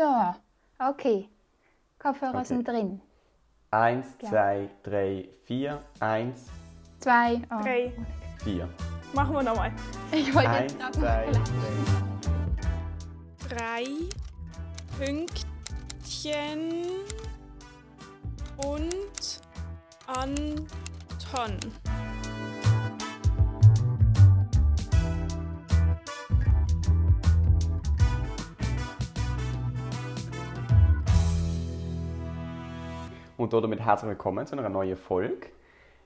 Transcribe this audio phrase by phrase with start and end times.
[0.00, 0.34] So,
[0.78, 1.28] okay.
[1.98, 2.44] Kopfhörer Okay.
[2.46, 3.02] sind drin.
[3.70, 4.28] Eins, Ja.
[4.30, 5.78] zwei, drei, vier.
[6.00, 6.46] Eins,
[7.00, 7.42] Zwei.
[7.50, 7.62] Oh.
[7.62, 7.92] Drei.
[8.42, 8.66] vier.
[9.12, 9.70] Machen wir nochmal.
[10.10, 11.32] Ich wollte Eins, jetzt noch zwei, mal
[13.46, 13.54] drei.
[13.54, 13.84] Drei
[14.96, 16.86] Pünktchen
[18.56, 19.40] und
[20.06, 21.58] Anton.
[33.40, 35.46] Und damit herzlich willkommen zu einer neuen Folge.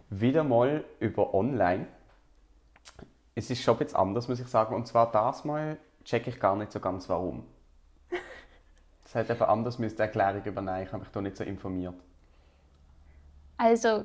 [0.08, 1.88] Wieder mal über Online.
[3.34, 4.72] Es ist schon etwas anders, muss ich sagen.
[4.72, 7.44] Und zwar das Mal checke ich gar nicht so ganz warum.
[9.02, 10.84] Das hat eben anders müsste Erklärung übernehmen.
[10.84, 11.96] Ich habe mich da nicht so informiert.
[13.56, 14.04] Also,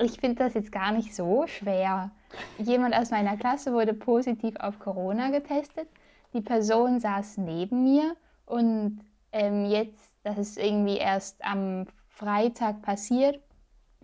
[0.00, 2.10] ich finde das jetzt gar nicht so schwer.
[2.56, 5.88] Jemand aus meiner Klasse wurde positiv auf Corona getestet.
[6.32, 8.16] Die Person saß neben mir
[8.46, 9.02] und
[9.32, 13.40] ähm, jetzt, das ist irgendwie erst am Freitag passiert.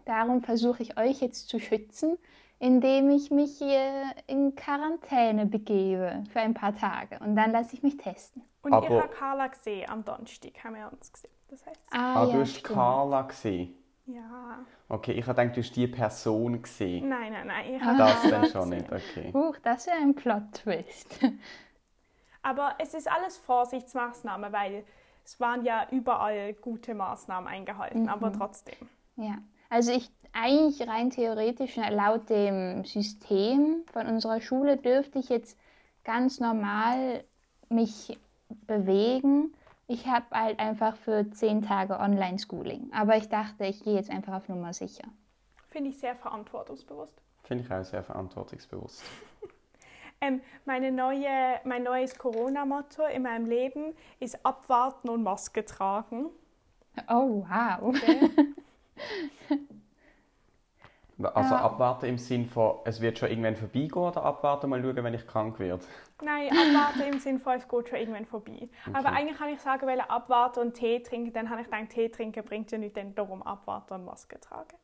[0.05, 2.17] Darum versuche ich euch jetzt zu schützen,
[2.59, 7.83] indem ich mich hier in Quarantäne begebe für ein paar Tage und dann lasse ich
[7.83, 8.42] mich testen.
[8.62, 11.31] Und Aber- ich habe Carla gesehen am Donnerstag, haben wir uns gesehen.
[11.48, 12.75] Das heißt, Ah, du hast stimmt.
[12.75, 13.75] Carla gesehen.
[14.07, 14.64] ja.
[14.89, 17.09] Okay, ich habe gedacht, du hast die Person gesehen.
[17.09, 17.75] Nein, nein, nein.
[17.75, 17.86] Ich Ah.
[17.86, 19.33] habe Das dann schon nicht, okay.
[19.34, 21.19] Huch, das wäre ein Plot-Twist.
[22.42, 24.84] Aber es ist alles Vorsichtsmaßnahme, weil
[25.25, 28.34] es waren ja überall gute Maßnahmen eingehalten, aber Mhm.
[28.34, 28.89] trotzdem.
[29.17, 29.39] Ja,
[29.70, 35.59] also ich eigentlich rein theoretisch na, laut dem System von unserer Schule dürfte ich jetzt
[36.05, 37.23] ganz normal
[37.69, 38.19] mich
[38.67, 39.53] bewegen.
[39.87, 42.91] Ich habe halt einfach für zehn Tage Online-Schooling.
[42.92, 45.05] Aber ich dachte, ich gehe jetzt einfach auf Nummer sicher.
[45.69, 47.20] Finde ich sehr verantwortungsbewusst.
[47.42, 49.03] Finde ich auch sehr verantwortungsbewusst.
[50.23, 56.31] Ähm, meine neue, mein neues Corona-Motto in meinem Leben ist abwarten und Maske tragen.
[57.09, 57.95] Oh, wow.
[57.98, 58.31] Gell?
[61.34, 61.61] Also Ja.
[61.61, 65.27] abwarten im Sinn von, es wird schon irgendwann vorbeigehen oder abwarten mal schauen, wenn ich
[65.27, 65.85] krank werde?
[66.20, 68.68] Nein, abwarten im Sinne von, es geht schon irgendwann vorbei.
[68.92, 69.18] Aber Okay.
[69.18, 72.45] eigentlich kann ich sagen, weil abwarten und Tee trinken, dann habe ich gedacht, Tee trinken
[72.45, 74.77] bringt ja nicht, dann darum abwarten und Maske tragen.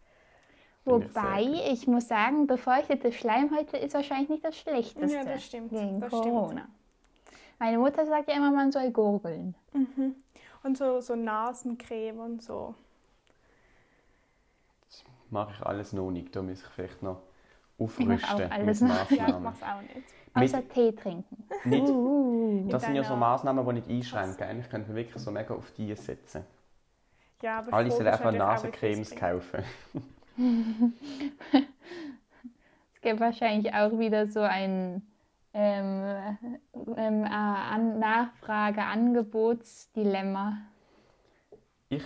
[0.89, 5.71] Ich Wobei, ich muss sagen, befeuchtete Schleimhäute ist wahrscheinlich nicht das Schlechteste Ja, das stimmt,
[5.71, 6.25] gegen das stimmt.
[6.25, 6.67] Corona.
[7.59, 9.55] Meine Mutter sagt ja immer, man soll gurgeln.
[10.63, 12.75] Und so, so Nasencreme und so.
[15.31, 17.21] Mache ich alles noch nicht, da muss ich vielleicht noch
[17.79, 19.11] Ich mache aufrüsten auch alles mit noch.
[19.11, 20.09] Ja, ich mache es auch nicht.
[20.55, 21.45] Außer Tee trinken.
[21.65, 22.67] Nicht, Uh.
[22.71, 24.43] das sind ja so deiner- Massnahmen, die nicht einschränken.
[24.47, 26.45] Eigentlich könnte man wirklich so mega auf die setzen.
[27.43, 29.63] Ja, aber Alle sollen einfach Nasencremes kaufen.
[32.95, 35.03] Es gibt wahrscheinlich auch wieder so ein
[35.53, 36.39] ähm,
[36.97, 40.59] ähm, äh, An Nachfrage-Angebotsdilemma.
[41.89, 42.03] Ich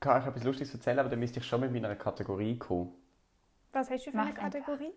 [0.00, 2.92] kann euch etwas Lustiges erzählen, aber dann müsste ich schon mit meiner Kategorie kommen.
[3.72, 4.92] Was hast du für Mach eine Kategorie?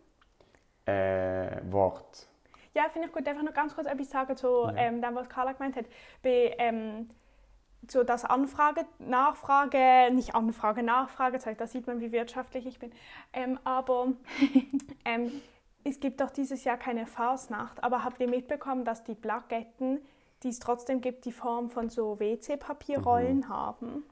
[0.85, 2.27] Äh, Wort.
[2.73, 3.27] Ja, finde ich gut.
[3.27, 4.73] Einfach noch ganz kurz etwas sagen zu Ja.
[4.75, 5.85] ähm, dem, was Carla gemeint hat.
[6.23, 7.09] Bei ähm,
[7.89, 12.91] so das Anfrage, Nachfrage, nicht Anfrage, Nachfrage, zeigt, da sieht man, wie wirtschaftlich ich bin.
[13.33, 14.07] Ähm, aber
[15.05, 15.31] ähm,
[15.83, 17.83] es gibt doch dieses Jahr keine Fasnacht.
[17.83, 19.99] Aber habt ihr mitbekommen, dass die Plaketten,
[20.43, 23.49] die es trotzdem gibt, die Form von so WC-Papierrollen Mhm.
[23.49, 24.03] haben?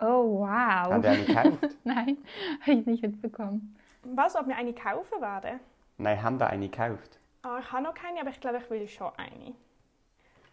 [0.00, 0.48] Oh, wow.
[0.48, 1.76] Haben die eine gekauft?
[1.84, 2.18] Nein,
[2.62, 3.76] habe ich nicht mitbekommen.
[4.02, 5.60] Was, ob wir eine kaufen werden?
[5.98, 7.18] Nein, haben da eine gekauft.
[7.42, 9.54] Ah, ich habe noch keine, aber ich glaube, ich will schon eine.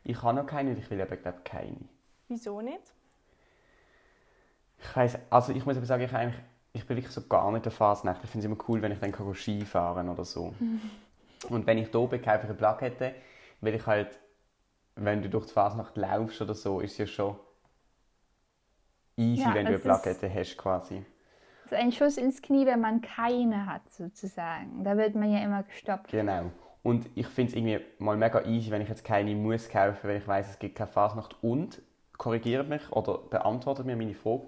[0.04, 1.78] Ich habe noch keine und ich will eben glaube keine.
[2.30, 2.94] Wieso nicht?
[4.82, 6.42] Ich weiss, also ich muss aber sagen, ich, eigentlich,
[6.72, 8.24] ich bin wirklich so gar nicht der Fasnacht.
[8.24, 10.54] Ich finde es immer cool, wenn ich dann kann Ski fahren oder so.
[11.50, 13.16] Und wenn ich da bin, kaufe ich eine Plakette,
[13.62, 14.20] weil ich halt,
[14.96, 17.36] wenn du durch die Fasnacht laufst oder so, ist es ja schon
[19.18, 21.06] easy, Ja, wenn du eine Plakette hast quasi.
[21.64, 24.84] Das ist ein Schuss ins Knie, wenn man keine hat, sozusagen.
[24.84, 26.12] Da wird man ja immer gestoppt.
[26.12, 26.52] Genau.
[26.82, 30.18] Und ich finde es irgendwie mal mega easy, wenn ich jetzt keine muss kaufen, weil
[30.18, 31.36] ich weiß, es gibt keine Fasnacht.
[31.42, 31.82] Und
[32.20, 34.44] korrigiert mich oder beantwortet mir meine Frage.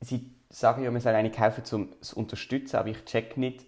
[0.00, 3.66] Sie sagen ja, man soll eine kaufen, um es zu unterstützen, aber ich check nicht,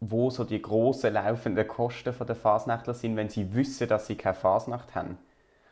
[0.00, 4.16] wo so die grossen laufenden Kosten von der Fasnachtler sind, wenn sie wissen, dass sie
[4.16, 5.18] keine Fasnacht haben.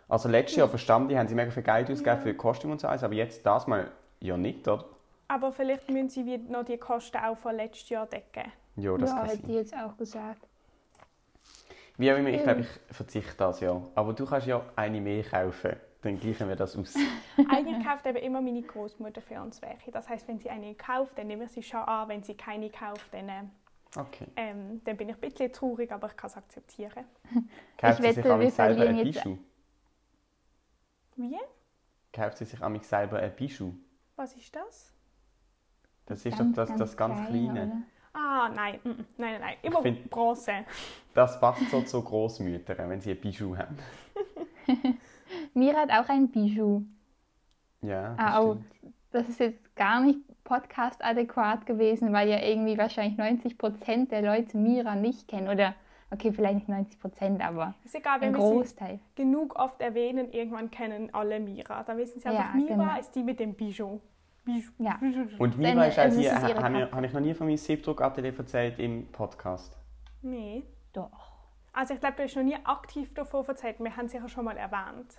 [0.08, 2.87] Also letztes Jahr verstanden die, haben sie mega viel Geld ausgegeben für Kostüm und so
[2.87, 3.90] alles, aber jetzt das mal
[4.20, 4.84] ja nicht, oder?
[5.28, 8.52] Aber vielleicht müssen sie wieder noch die Kosten auch von letztes Jahr decken.
[8.76, 10.46] Ja, das ja, kann hätte ich jetzt auch gesagt.
[11.96, 13.81] Wie auch immer, ich glaube, ich verzichte das ja.
[13.94, 15.76] Aber du kannst ja eine mehr kaufen.
[16.02, 16.94] Dann gleichen wir das aus.
[17.49, 19.90] Eigentlich kauft eben immer meine Großmutter für uns welche.
[19.93, 22.08] Das heißt, wenn sie eine kauft, dann nehmen wir sie schon an.
[22.08, 23.43] Wenn sie keine kauft, dann, äh,
[23.96, 24.26] Okay.
[24.37, 27.04] ähm, dann bin ich ein bisschen traurig, aber ich kann es akzeptieren.
[27.78, 29.37] Kauft Ich sie sich wette, auch wir selber ein Bischu?
[31.16, 31.38] Wie?
[32.12, 33.75] Kauft sie sich amig selber ein Bijou?
[34.16, 34.93] Was ist das?
[36.06, 37.82] Das ist Ganz, doch das, das ganz kleine, Kleine.
[38.14, 39.56] Ah, Ah, nein, mm, mm, nein, nein, nein.
[39.62, 40.52] Immer find- Bronze.
[41.14, 43.78] Das passt so zu Großmüttern, wenn sie ein Bijou haben.
[45.55, 46.82] Mira hat auch ein Bijou.
[47.82, 48.56] Ja, das Ah, oh.
[49.11, 54.94] Das ist jetzt gar nicht podcast-adäquat gewesen, weil ja irgendwie wahrscheinlich 90% der Leute Mira
[54.94, 55.49] nicht kennen.
[55.49, 55.75] Oder,
[56.11, 56.70] okay, vielleicht nicht
[57.02, 59.00] 90%, aber Ist egal, ein wenn wir sie Großteil.
[59.14, 61.82] genug oft erwähnen, irgendwann kennen alle Mira.
[61.82, 63.00] Dann wissen sie einfach, Ja, Mira genau.
[63.00, 64.00] ist die mit dem Bijou.
[64.44, 64.70] Bijou.
[64.79, 64.99] Ja.
[65.38, 68.37] Und Seine- Mira ist auch also die, ihre habe ich noch nie von meinem Siebdruckatelier
[68.37, 69.76] erzählt im Podcast.
[70.23, 70.62] Nee.
[70.93, 71.31] Doch.
[71.74, 73.80] Also ich glaube, du hast noch nie aktiv davon erzählt.
[73.80, 75.19] Wir haben es sicher schon mal erwähnt.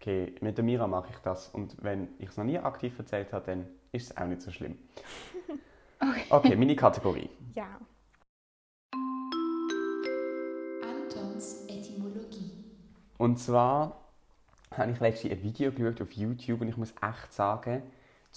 [0.00, 1.48] Okay, mit der Mira mache ich das.
[1.48, 4.50] Und wenn ich es noch nie aktiv erzählt habe, dann ist es auch nicht so
[4.50, 4.78] schlimm.
[6.28, 7.30] Okay, meine Kategorie.
[7.54, 7.80] Ja.
[10.82, 12.52] Antons Etymologie.
[13.16, 14.00] Und zwar
[14.76, 17.82] habe ich letztens ein Video geschaut auf YouTube und ich muss echt sagen,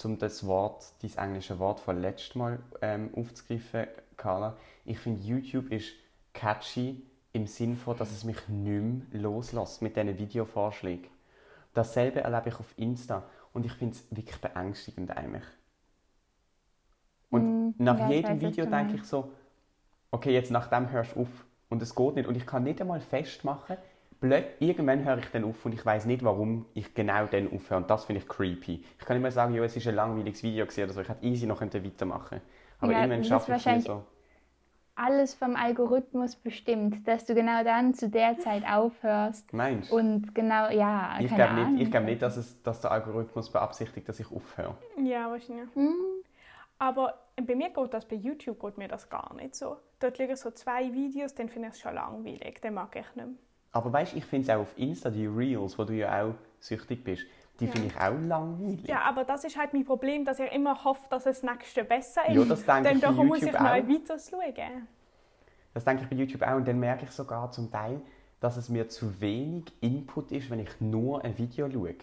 [0.06, 4.56] um das Wort, dieses englische Wort von letztes Mal ähm, aufzugreifen, Carla,
[4.86, 5.92] ich finde YouTube ist
[6.32, 7.02] catchy
[7.38, 11.10] im Sinn von, dass es mich nicht mehr loslässt mit diesen Videovorschlägen.
[11.74, 13.24] Dasselbe erlebe ich auf Insta
[13.54, 15.46] und ich finde es wirklich beängstigend eigentlich.
[17.30, 19.32] Und Mm, nach ja, jedem Video denke ich so,
[20.12, 22.28] okay, jetzt nach dem hörst du auf und es geht nicht.
[22.28, 23.78] Und ich kann nicht einmal festmachen,
[24.22, 27.82] blöd, irgendwann höre ich dann auf und ich weiß nicht, warum ich genau dann aufhöre.
[27.82, 28.86] Und das finde ich creepy.
[29.00, 31.02] Ich kann nicht mehr sagen, ja, es ist ein langweiliges Video oder so.
[31.02, 32.42] Ich hätte easy noch weitermachen können.
[32.80, 34.04] Aber Ja, irgendwann schaffe ich es so.
[35.00, 39.54] Alles vom Algorithmus bestimmt, dass du genau dann zu der Zeit aufhörst.
[39.54, 39.96] Meinst du?
[39.96, 44.10] Und genau, ja, Ich glaube nicht, ich glaub nicht dass, es, dass der Algorithmus beabsichtigt,
[44.10, 44.76] dass ich aufhöre.
[45.04, 45.70] Ja, wahrscheinlich.
[45.76, 45.94] Hm,
[46.80, 49.78] Aber bei mir geht das, bei YouTube geht mir das gar nicht so.
[50.00, 52.60] Dort liegen so zwei Videos, dann finde ich es schon langweilig.
[52.62, 53.28] Den mag ich nicht mehr.
[53.74, 56.34] Aber weißt du, ich finde es auch auf Insta, die Reels, wo du ja auch
[56.60, 57.26] süchtig bist,
[57.60, 57.72] die Ja.
[57.72, 58.88] finde ich auch langweilig.
[58.88, 62.28] Ja, aber das ist halt mein Problem, dass ich immer hoffe, dass das nächste besser
[62.28, 62.36] ist.
[62.36, 63.66] Ja, das denke Dann ich bei darum muss ich noch auch.
[63.66, 64.88] weiter schauen.
[65.74, 66.56] Das denke ich bei YouTube auch.
[66.56, 68.02] Und dann merke ich sogar zum Teil,
[68.40, 71.96] dass es mir zu wenig Input ist, wenn ich nur ein Video schaue.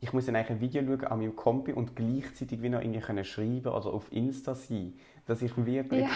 [0.00, 3.24] Ich muss dann eigentlich ein Video schauen an meinem Kompi und gleichzeitig wieder irgendwie können
[3.24, 4.94] schreiben oder auf Insta sein.
[5.26, 6.02] Dass ich wirklich...
[6.02, 6.10] Ja.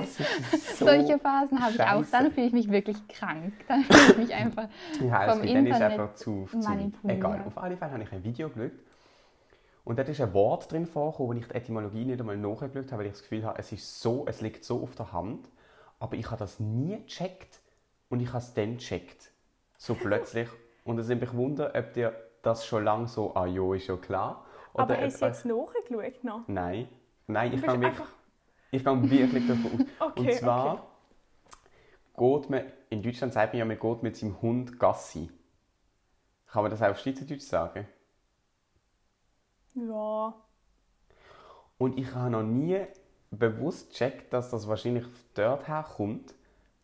[0.00, 0.18] Ist
[0.78, 2.04] so Solche Phasen habe ich auch.
[2.10, 3.52] Dann fühle ich mich wirklich krank.
[3.68, 4.68] Dann fühle ich mich einfach.
[5.00, 6.90] Ja, vom gut, dann ist es Internet einfach zu, zu.
[7.08, 8.72] Egal, auf alle Fälle habe ich ein Video geschaut.
[9.84, 12.98] Und dort ist ein Wort drin vorgekommen, wo ich die Etymologie nicht einmal nachgeschaut habe,
[12.98, 15.46] weil ich das Gefühl habe, es, ist so, es liegt so auf der Hand.
[15.98, 17.60] Aber ich habe das nie gecheckt
[18.08, 19.30] und ich habe es dann gecheckt.
[19.76, 20.48] So plötzlich.
[20.84, 23.96] Und es nimmt mich Wunder, ob dir das schon lange so, ah jo, ist ja
[23.96, 24.44] klar.
[24.74, 26.40] Aber ob hast du jetzt nachgeschaut noch?
[26.48, 26.88] Nein.
[27.26, 28.12] Nein, ich bist wirklich, einfach-
[28.74, 29.86] ich gehe wirklich davon aus.
[30.00, 30.86] Okay, Und zwar
[32.16, 35.30] geht man, in Deutschland sagt man ja, man geht mit seinem Hund Gassi.
[36.46, 37.86] Kann man das auch auf Schweizerdeutsch sagen?
[39.74, 40.34] Ja.
[41.78, 42.80] Und ich habe noch nie
[43.30, 45.04] bewusst gecheckt, dass das wahrscheinlich
[45.34, 46.34] dort herkommt,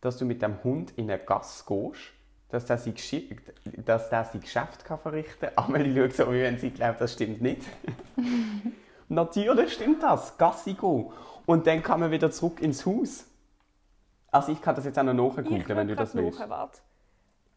[0.01, 2.01] dass du mit dem Hund in eine Gasse gehst,
[2.49, 3.37] dass der sein, Geschi-
[3.85, 5.65] dass der sein Geschäft kann verrichten kann.
[5.73, 7.61] Amelie schaut so, wie wenn sie glaubt, das stimmt nicht.
[9.07, 10.37] Natürlich stimmt das.
[10.37, 11.11] Gassi gehen.
[11.45, 13.25] Und dann kann man wieder zurück ins Haus.
[14.31, 16.39] Also ich kann das jetzt auch noch nachgoogeln, Ich wenn du das willst.
[16.47, 16.79] warte.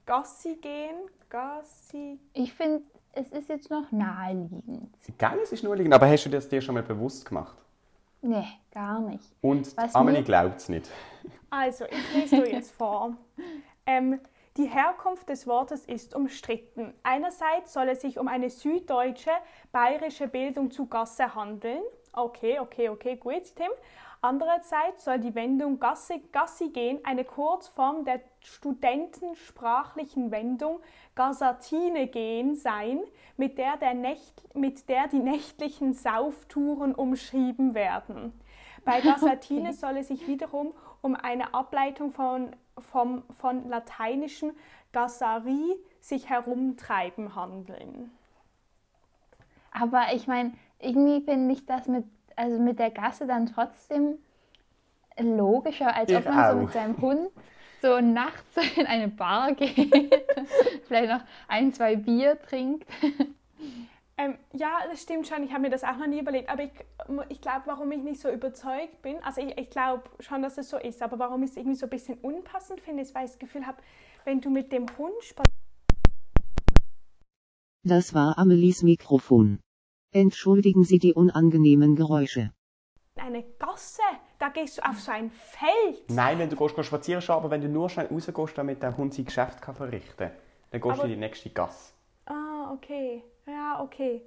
[0.07, 0.97] Gassi gehen,
[1.31, 2.19] Gassi.
[2.33, 2.83] Ich finde,
[3.13, 4.95] es ist jetzt noch naheliegend.
[5.19, 5.93] Geil, es ist nur liegen.
[5.93, 7.57] Aber hast du das dir schon mal bewusst gemacht?
[8.21, 9.25] Nee, gar nicht.
[9.41, 10.91] Und Was Amelie mir- glaubt es nicht.
[11.51, 13.17] Also, ich lese dir jetzt vor.
[13.87, 14.19] Ähm,
[14.57, 16.93] die Herkunft des Wortes ist umstritten.
[17.03, 19.31] Einerseits soll es sich um eine süddeutsche,
[19.73, 21.83] bayerische Bildung zu Gasse handeln.
[22.17, 23.71] Okay, okay, okay, gut, Tim.
[24.21, 30.81] Andererseits soll die Wendung Gasse, Gassi gehen eine Kurzform der studentensprachlichen Wendung
[31.15, 33.01] Gassatine gehen sein,
[33.37, 38.33] mit der, der Nächt, mit der die nächtlichen Sauftouren umschrieben werden.
[38.85, 39.79] Bei Gassatine Okay.
[39.79, 44.53] soll es sich wiederum um eine Ableitung von, vom, von lateinischem
[44.93, 48.11] Gassarie, sich herumtreiben, handeln.
[49.71, 50.53] Aber ich meine,
[50.85, 52.05] irgendwie finde ich das mit,
[52.37, 54.19] also mit der Gasse dann trotzdem
[55.19, 57.31] logischer, als ob man so mit seinem Hund
[57.81, 59.77] so nachts in eine Bar geht,
[60.89, 62.89] vielleicht noch ein, zwei Bier trinkt.
[64.17, 65.43] Ähm, ja, das stimmt schon.
[65.43, 66.49] Ich habe mir das auch noch nie überlegt.
[66.49, 66.71] Aber ich,
[67.29, 70.71] ich glaube, warum ich nicht so überzeugt bin, also ich, ich glaube schon, dass es
[70.71, 73.33] so ist, aber warum ich es irgendwie so ein bisschen unpassend finde, ist, weil ich
[73.33, 73.79] das Gefühl habe,
[74.25, 75.51] wenn du mit dem Hund spazierst,
[77.87, 79.61] Das war Amelies Mikrofon.
[80.17, 82.53] Entschuldigen Sie die unangenehmen Geräusche.
[83.17, 84.01] eine Gasse,
[84.39, 86.05] da gehst du auf so ein Feld.
[86.09, 88.97] Nein, wenn du gehst, gehst spazieren schon, aber wenn du nur schnell rausgehst, damit der
[88.97, 90.31] Hund sein Geschäft kann verrichten kann,
[90.71, 91.95] dann gehst Aber- du in die nächste Gasse.
[92.27, 93.25] Ah, okay.
[93.47, 94.23] Ja, okay.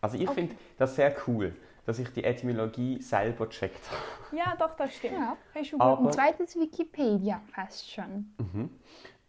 [0.00, 1.56] Also ich finde das sehr cool,
[1.86, 4.36] dass ich die Etymologie selber checkt habe.
[4.36, 5.14] Ja, doch, das stimmt.
[5.14, 5.36] Ja.
[5.56, 6.06] Hast du Aber- gut.
[6.06, 8.32] Ein zweites Wikipedia fast schon.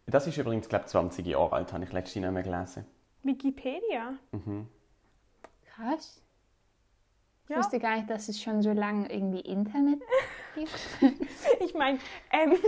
[0.06, 2.84] Das ist übrigens, glaube ich, 20 Jahre alt, habe ich letztens nicht mehr gelesen.
[3.24, 4.14] Wikipedia.
[5.76, 6.20] Krass.
[7.44, 7.58] Ich Ja.
[7.58, 10.00] wusste gar nicht, dass es schon so lange irgendwie Internet
[10.54, 10.70] gibt.
[11.60, 11.98] Ich meine,
[12.32, 12.52] ähm,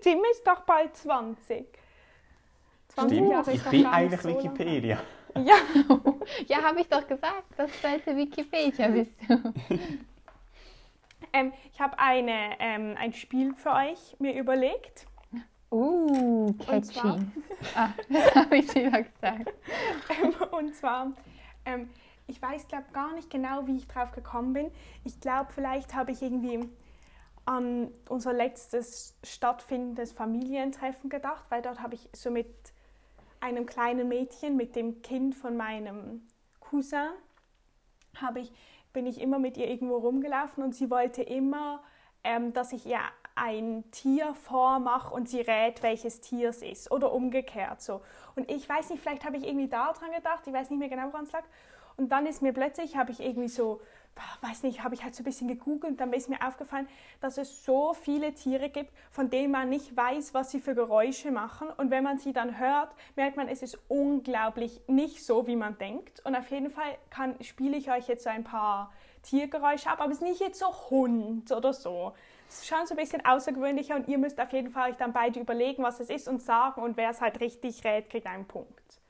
[0.00, 1.66] Tim ist doch bald 20.
[2.88, 4.38] 20 Stimmt, Jahre ich ist doch bin eigentlich so lang.
[4.38, 4.98] Wikipedia.
[5.36, 5.54] Ja,
[6.46, 7.44] ja, habe ich doch gesagt.
[7.56, 9.52] Das zweite Wikipedia bist du.
[11.32, 15.06] ähm, ich habe eine, ähm, ein Spiel für euch mir überlegt.
[15.70, 16.82] Uh, catchy.
[16.92, 17.18] zwar-
[17.74, 19.52] Ah, das habe ich wieder gesagt.
[20.22, 21.12] Ähm, und zwar,
[21.64, 21.88] ähm,
[22.26, 24.70] ich weiß glaube gar nicht genau, wie ich drauf gekommen bin.
[25.04, 26.68] Ich glaube, vielleicht habe ich irgendwie
[27.44, 32.46] an unser letztes stattfindendes Familientreffen gedacht, weil dort habe ich so mit
[33.40, 36.26] einem kleinen Mädchen, mit dem Kind von meinem
[36.60, 37.10] Cousin,
[38.20, 38.52] habe ich,
[38.92, 41.82] bin ich immer mit ihr irgendwo rumgelaufen und sie wollte immer,
[42.24, 43.00] ähm, dass ich ihr
[43.36, 48.00] ein Tier vormache und sie rät, welches Tier es ist oder umgekehrt so.
[48.34, 51.12] Und ich weiß nicht, vielleicht habe ich irgendwie daran gedacht, ich weiß nicht mehr genau,
[51.12, 51.44] woran es lag.
[51.96, 53.80] Und dann ist mir plötzlich, habe ich irgendwie so,
[54.40, 56.88] weiß nicht, habe ich halt so ein bisschen gegoogelt und dann ist mir aufgefallen,
[57.20, 61.30] dass es so viele Tiere gibt, von denen man nicht weiß, was sie für Geräusche
[61.30, 61.68] machen.
[61.76, 65.78] Und wenn man sie dann hört, merkt man, es ist unglaublich nicht so, wie man
[65.78, 66.24] denkt.
[66.24, 70.12] Und auf jeden Fall kann, spiele ich euch jetzt so ein paar Tiergeräusche ab, aber
[70.12, 72.12] es ist nicht jetzt so Hund oder so.
[72.62, 75.82] Schon so ein bisschen außergewöhnlicher und ihr müsst auf jeden Fall euch dann beide überlegen,
[75.82, 79.00] was es ist und sagen und wer es halt richtig rät, kriegt einen Punkt.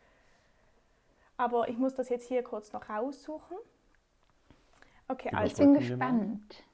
[1.37, 3.57] Aber ich muss das jetzt hier kurz noch raussuchen.
[5.09, 6.65] Okay, Du Ich also bin gespannt.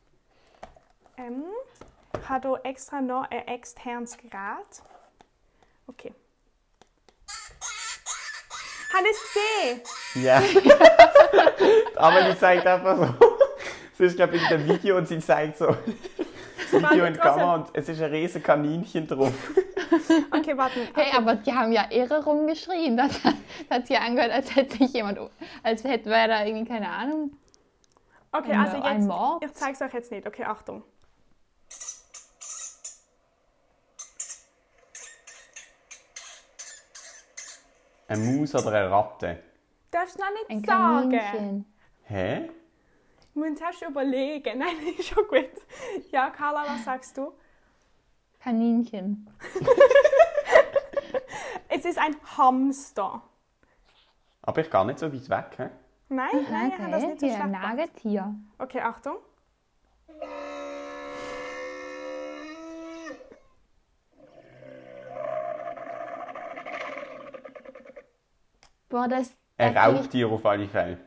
[1.17, 1.45] ähm,
[2.29, 4.83] hat du extra noch ein externes Gerät?
[5.89, 6.15] Okay.
[8.93, 10.25] Hat es gesehen?
[10.25, 10.43] Ja.
[11.97, 13.29] Aber die zeigt einfach so.
[13.95, 15.77] Es ist, glaube ich, ein Video und sie zeigt so
[16.73, 19.33] Video in Kamera und es ist ein riesen Kaninchen drauf.
[20.31, 20.81] Okay, warten.
[20.95, 22.97] Hey, aber die haben ja irre rumgeschrien.
[22.97, 23.35] Das hat,
[23.69, 25.19] das hat sich angehört, als hätte sich jemand,
[25.63, 27.37] als hätte wäre da irgendwie, keine Ahnung.
[28.33, 29.45] Okay, Ein- also ein jetzt, Mord?
[29.45, 30.27] ich zeige es euch jetzt nicht.
[30.27, 30.83] Okay, Achtung.
[38.09, 39.39] Eine Maus oder eine Ratte?
[39.91, 41.11] Darfst du noch Ein nicht sagen?
[41.11, 41.65] Kaninchen.
[42.05, 42.51] Hä?
[43.35, 44.59] Du musst erst überlegen.
[44.59, 45.49] Nein, ist schon gut.
[46.11, 47.33] Ja, Carla, was sagst du?
[48.41, 49.29] Kaninchen.
[51.75, 53.23] Es ist ein Hamster.
[54.43, 55.59] Aber ich gar nicht so weit weg.
[55.59, 55.71] Hä?
[56.11, 57.77] Nein, nein, er hat das Okay, nicht so schlecht ein gemacht.
[57.77, 58.35] Nagetier.
[58.59, 59.17] Okay, Achtung.
[68.89, 70.99] Boah, das, Ein ich, Raubtier auf alle Fälle.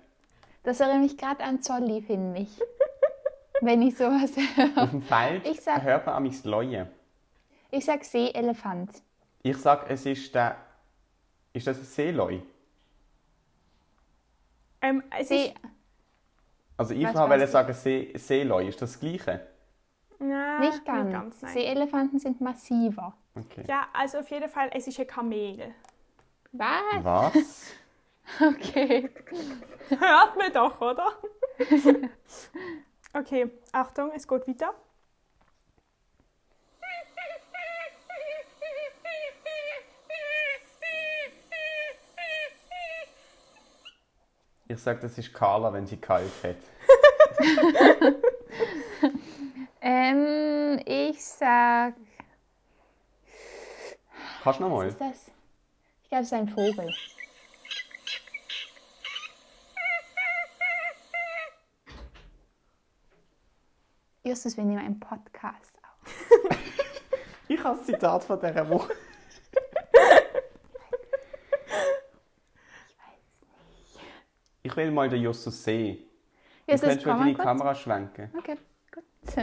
[0.63, 2.59] das erinnert mich gerade an Zolli, finde ich.
[3.61, 4.83] Wenn ich sowas höre.
[4.83, 6.87] Auf dem Feld Ich sag- hört man amigs Leuen.
[7.71, 8.91] Ich sag Seeelefant.
[9.43, 10.57] Ich sag, es ist der.
[11.53, 12.39] Ist das ein Seeleu?
[14.81, 15.53] Ähm, es See, ist,
[16.77, 18.67] Also ich wollte sagen See, Seeleu.
[18.67, 19.47] Ist das das Gleiche?
[20.19, 21.41] na, nicht ganz.
[21.41, 21.53] nein.
[21.53, 23.15] Seeelefanten sind massiver.
[23.35, 23.63] Okay.
[23.67, 25.73] Ja, also auf jeden Fall, es ist ein Kamel.
[26.51, 27.03] Was?
[27.03, 27.71] Was?
[28.41, 29.07] Okay.
[29.89, 31.11] Hört mir doch, oder?
[33.15, 34.73] okay, Achtung, es geht weiter.
[44.67, 46.57] Ich sag, das ist Carla, wenn sie kalt hat.
[49.87, 51.93] Ähm, ich sag.
[54.41, 55.31] Kannst du noch Was ist das?
[56.01, 56.91] Ich glaube, es ist ein Vogel.
[64.35, 66.57] Justus, wir nehmen einen Podcast auf.
[67.47, 68.91] Ich habe das Zitat von dieser Woche.
[74.63, 75.99] Ich will mal den Justus sehen.
[76.65, 77.37] Du Justus, kannst mal komm mal deine.
[77.45, 78.31] Kamera schwenken.
[78.37, 78.57] Okay,
[78.91, 79.37] gut.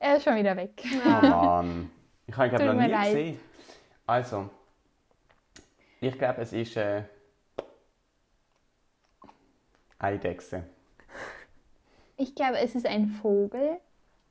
[0.00, 0.82] Er ist schon wieder weg.
[1.04, 1.90] Oh Mann.
[2.26, 3.06] Ich habe ihn glaube noch nie leid.
[3.14, 3.40] gesehen.
[4.06, 4.50] Also,
[6.00, 7.02] ich glaube, es ist äh,
[9.98, 10.64] Eidechse.
[12.16, 13.78] Ich glaube, es ist ein Vogel.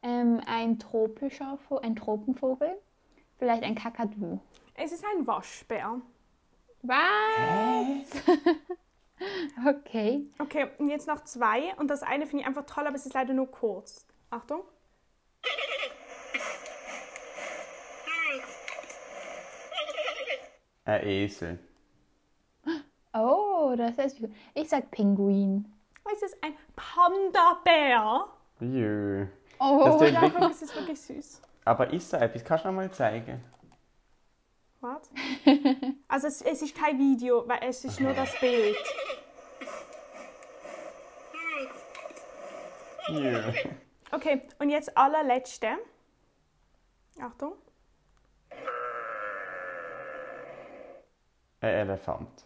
[0.07, 2.77] Ähm, ein tropischer Vogel, ein Tropenvogel.
[3.37, 4.39] Vielleicht ein Kakadu.
[4.73, 5.99] Es ist ein Waschbär.
[6.81, 8.07] Was?
[9.67, 10.25] okay.
[10.39, 11.75] Okay, und jetzt noch zwei.
[11.75, 14.05] Und das eine finde ich einfach toll, aber es ist leider nur kurz.
[14.29, 14.61] Achtung.
[20.85, 21.59] Ein Esel.
[23.13, 24.21] Oh, das ist.
[24.53, 25.65] Ich sag Pinguin.
[26.13, 28.27] Es ist ein Panda-Bär.
[28.61, 29.27] Jö.
[29.59, 30.49] Oh, Das Ja, wirklich.
[30.51, 31.41] es ist wirklich süß.
[31.65, 32.43] Aber ist da etwas?
[32.43, 33.43] Kannst du noch mal zeigen?
[34.81, 35.09] Was?
[36.07, 38.77] Also es, es ist kein Video, weil es ist nur das Bild.
[43.09, 43.41] Jö.
[44.11, 45.67] Okay, und jetzt allerletzte.
[47.19, 47.53] Achtung.
[51.61, 52.45] Ein Elefant.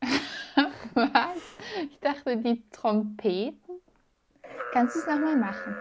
[0.94, 1.38] was?
[1.90, 3.63] Ich dachte, die Trompeten.
[4.74, 5.76] Kannst du es nochmal machen?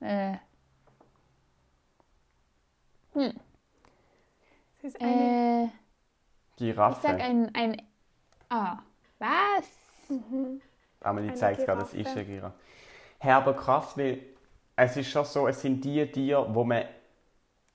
[0.00, 0.36] Äh,
[4.76, 5.70] Es ist eine, äh, ich
[6.56, 7.00] Giraffe.
[7.00, 7.54] sag ein.
[7.54, 7.80] ein
[8.50, 8.80] ah,
[9.18, 10.10] was?
[11.00, 12.58] Amelie Eine zeigt gerade, das ist eine Giraffe.
[13.18, 14.22] Hey, aber krass, weil
[14.76, 16.84] es ist schon so, es sind die Tiere, wo man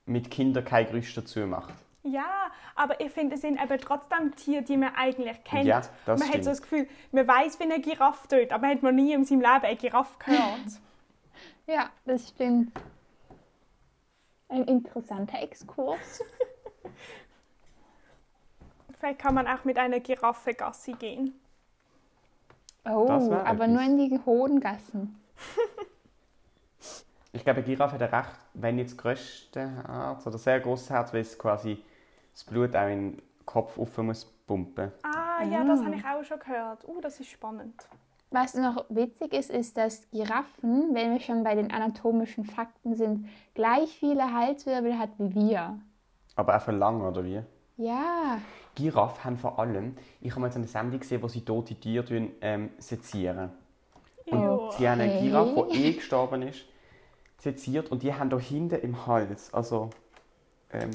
[0.05, 1.73] mit Kindern kein Gerüst dazu macht.
[2.03, 5.65] Ja, aber ich finde, es sind eben trotzdem Tiere, die man eigentlich kennt.
[5.65, 6.45] Ja, das man hat so stimmt.
[6.47, 9.41] das Gefühl, man weiß, wie eine Giraffe tut, aber man hat noch nie in seinem
[9.41, 10.41] Leben eine Giraffe gehört.
[11.69, 12.71] Ja, das stimmt.
[14.47, 16.23] Ein interessanter Exkurs.
[18.99, 21.37] Vielleicht kann man auch mit einer Giraffe Gassi gehen.
[22.85, 23.67] Oh, aber etwas.
[23.67, 25.21] nur in die hohen Gassen.
[27.37, 31.13] Ich glaube, Giraffe hat ein recht, wenn nicht das grösste Herz oder sehr großes Herz,
[31.13, 31.77] weil es quasi
[32.33, 34.91] das Blut auch in den Kopf rauf muss pumpen.
[35.03, 36.87] Ah, ja, das habe ich auch schon gehört.
[36.87, 37.75] Uh, das ist spannend.
[38.31, 43.29] Was noch witzig ist, ist, dass Giraffen, wenn wir schon bei den anatomischen Fakten sind,
[43.53, 45.79] gleich viele Halswirbel hat wie wir.
[46.35, 47.41] Aber auch für lang, oder wie?
[47.77, 48.39] Ja,
[48.73, 52.29] Giraffen haben vor allem, ich habe mal so eine Sendung gesehen, wo sie tote Tiere
[52.41, 53.51] ähm, sezieren.
[54.25, 54.71] Und Jo.
[54.71, 55.21] sie haben eine.
[55.21, 56.65] Giraffe, die eh gestorben ist,
[57.37, 59.89] seziert und die haben da hinten im Hals, also
[60.71, 60.91] ähm,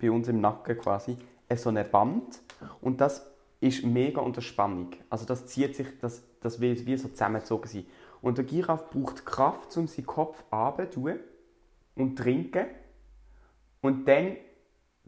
[0.00, 1.16] bei uns im Nacken quasi,
[1.48, 2.40] äh, so ein Band
[2.80, 3.26] und das
[3.60, 4.90] ist mega unter Spannung.
[5.08, 7.86] Also das zieht sich, das, das will wie so zusammengezogen sein.
[8.20, 11.20] Und der Giraffe braucht Kraft, um seinen Kopf runterzutun
[11.94, 12.66] und trinken
[13.80, 14.36] und dann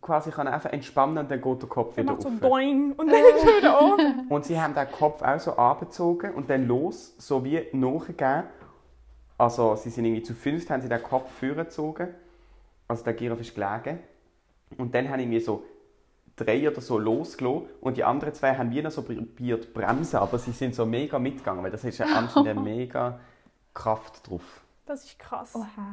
[0.00, 2.40] quasi kann er einfach entspannen und dann geht der Kopf Der wieder macht so auf.
[2.40, 4.28] Boing und dann ist er wieder oben.
[4.28, 8.44] Und sie haben den Kopf auch so abgezogen und dann los, so wie nachgegeben.
[9.38, 12.08] Also sie sind irgendwie zu fünft, haben sie den Kopf vorgezogen.
[12.88, 14.00] Also der Giraffe ist gelegen.
[14.76, 15.62] Und dann haben irgendwie so
[16.36, 20.52] drei oder so losgelassen und die anderen zwei haben wieder so probiert bremsen, aber sie
[20.52, 23.20] sind so mega mitgegangen, weil das ist ja anscheinend eine mega
[23.74, 24.42] Kraft drauf.
[24.86, 25.54] Das ist krass.
[25.54, 25.92] oha.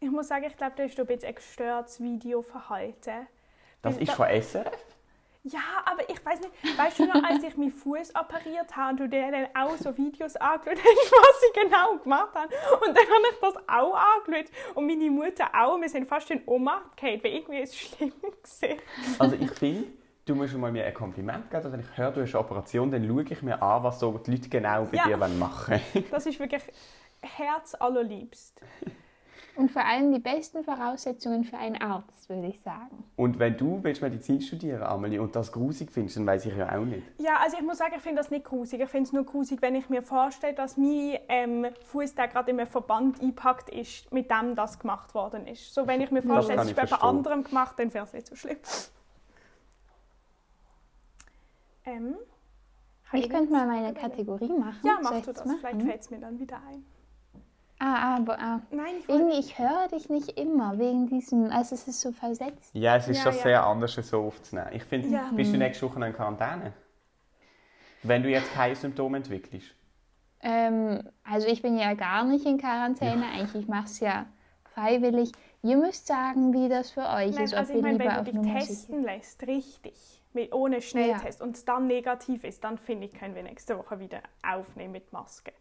[0.00, 3.26] Ich muss sagen, ich glaube, da ist ein bisschen ein gestörtes Videoverhalten.
[3.82, 4.72] Das ist von SRF?
[5.44, 9.00] Ja, aber ich weiß nicht, weißt du noch, als ich meinen Fuß operiert habe und
[9.00, 12.48] du dir dann auch so Videos angeschaut hast, was ich genau gemacht habe.
[12.80, 15.80] Und dann habe ich das auch angeschaut und meine Mutter auch.
[15.80, 18.78] Wir sind fast in Ohnmacht gefallen, weil irgendwie ist es schlimm gesehen.
[19.18, 19.88] Also ich finde,
[20.26, 22.90] du musst mir mir ein Kompliment geben, also wenn ich höre, du hast eine Operation,
[22.92, 25.06] dann schaue ich mir an, was so die Leute genau bei Ja.
[25.08, 26.04] dir machen wollen.
[26.12, 26.62] Das ist wirklich
[27.20, 28.60] herzallerliebst.
[29.54, 33.04] Und vor allem die besten Voraussetzungen für einen Arzt, würde ich sagen.
[33.16, 36.74] Und wenn du willst Medizin studieren, Amelie, und das grusig findest, dann weiß ich ja
[36.74, 37.02] auch nicht.
[37.18, 38.80] Ja, also ich muss sagen, ich finde das nicht grusig.
[38.80, 42.50] Ich finde es nur grusig, wenn ich mir vorstelle, dass mein ähm, Fuß, der gerade
[42.50, 45.74] in einem Verband eingepackt ist, mit dem das gemacht worden ist.
[45.74, 48.12] So, wenn ich mir vorstelle, es ist ich bei jemand anderem gemacht, dann wäre es
[48.14, 48.56] nicht so schlimm.
[51.84, 52.16] Ähm,
[53.12, 54.80] Ich könnte mal meine Kategorie machen.
[54.84, 55.44] Ja, mach du das.
[55.44, 55.58] machen?
[55.60, 56.84] Vielleicht fällt es mir dann wieder ein.
[57.84, 58.60] Ah, aber ah.
[58.70, 62.70] Nein, ich irgendwie, ich höre dich nicht immer wegen diesem, also es ist so versetzt.
[62.74, 63.42] Ja, es ist Ja, schon ja.
[63.42, 64.68] sehr anders, es so aufzunehmen.
[64.72, 65.30] Ich finde, Ja.
[65.34, 66.74] bist du nächste Woche in Quarantäne?
[68.04, 69.74] Wenn du jetzt keine Symptome entwickelst.
[70.42, 74.26] Ähm, also ich bin ja gar nicht in Quarantäne, eigentlich, ich mache es ja
[74.74, 75.32] freiwillig.
[75.64, 78.32] Ihr müsst sagen, wie das für euch Nein, ist, also ich ihr meine, wenn du
[78.32, 83.12] dich testen lässt, richtig, mit, ohne Schnelltest, und es dann negativ ist, dann finde ich,
[83.12, 85.52] können wir nächste Woche wieder aufnehmen mit Maske.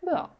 [0.00, 0.30] Ja,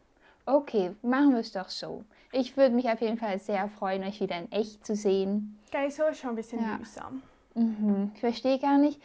[0.47, 2.03] okay, machen wir es doch so.
[2.31, 5.59] Ich würde mich auf jeden Fall sehr freuen, euch wieder in echt zu sehen.
[5.71, 6.77] Geil, so ist schon ein bisschen Ja.
[6.77, 7.21] mühsam.
[7.55, 8.11] Mhm.
[8.15, 9.01] Ich verstehe gar nicht,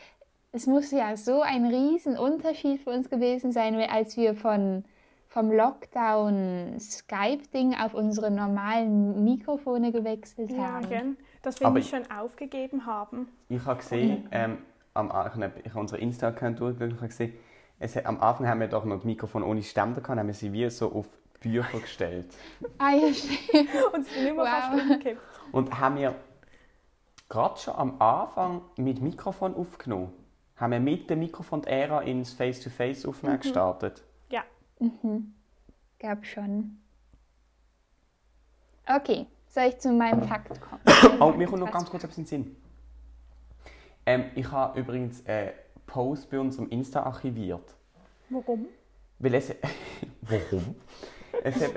[0.53, 4.85] es muss ja so ein riesen Unterschied für uns gewesen sein, als wir von,
[5.29, 10.89] vom Lockdown Skype-Ding auf unsere normalen Mikrofone gewechselt Ja, haben.
[10.89, 11.17] gell?
[11.43, 13.29] Dass wir Aber nicht schon aufgegeben haben.
[13.49, 14.59] Ich habe gesehen, ähm,
[14.95, 17.33] am, ich habe unsere Insta-Account durchgeschaut und habe gesehen,
[17.79, 20.35] es, hat- am Anfang haben wir doch noch das Mikrofon ohne Ständer gehabt, haben wir
[20.35, 21.07] sie wie so auf
[21.43, 22.35] Bücher gestellt.
[22.79, 23.69] Ah, ja, stimmt.
[23.93, 24.49] Und es sind immer Wow.
[24.49, 25.21] fast umgekippt.
[25.53, 26.15] Und haben wir
[27.29, 30.13] gerade schon am Anfang mit Mikrofon aufgenommen.
[30.57, 34.03] Haben wir mit dem Mikrofon die Ära ins Face-to-Face-Aufnehmen gestartet.
[34.31, 34.45] Ja.
[35.99, 36.79] Gab schon.
[38.87, 40.81] Okay, Soll ich zu meinem Fakt kommen?
[41.21, 42.57] Oh, mir kommt noch ganz kurz etwas in den Sinn.
[44.07, 45.51] Ähm, ich habe übrigens einen
[45.87, 47.75] Post bei unserem Insta archiviert.
[48.31, 48.67] Warum?
[49.19, 49.55] Weil es.
[50.23, 50.75] Warum?
[51.45, 51.71] Es, hat,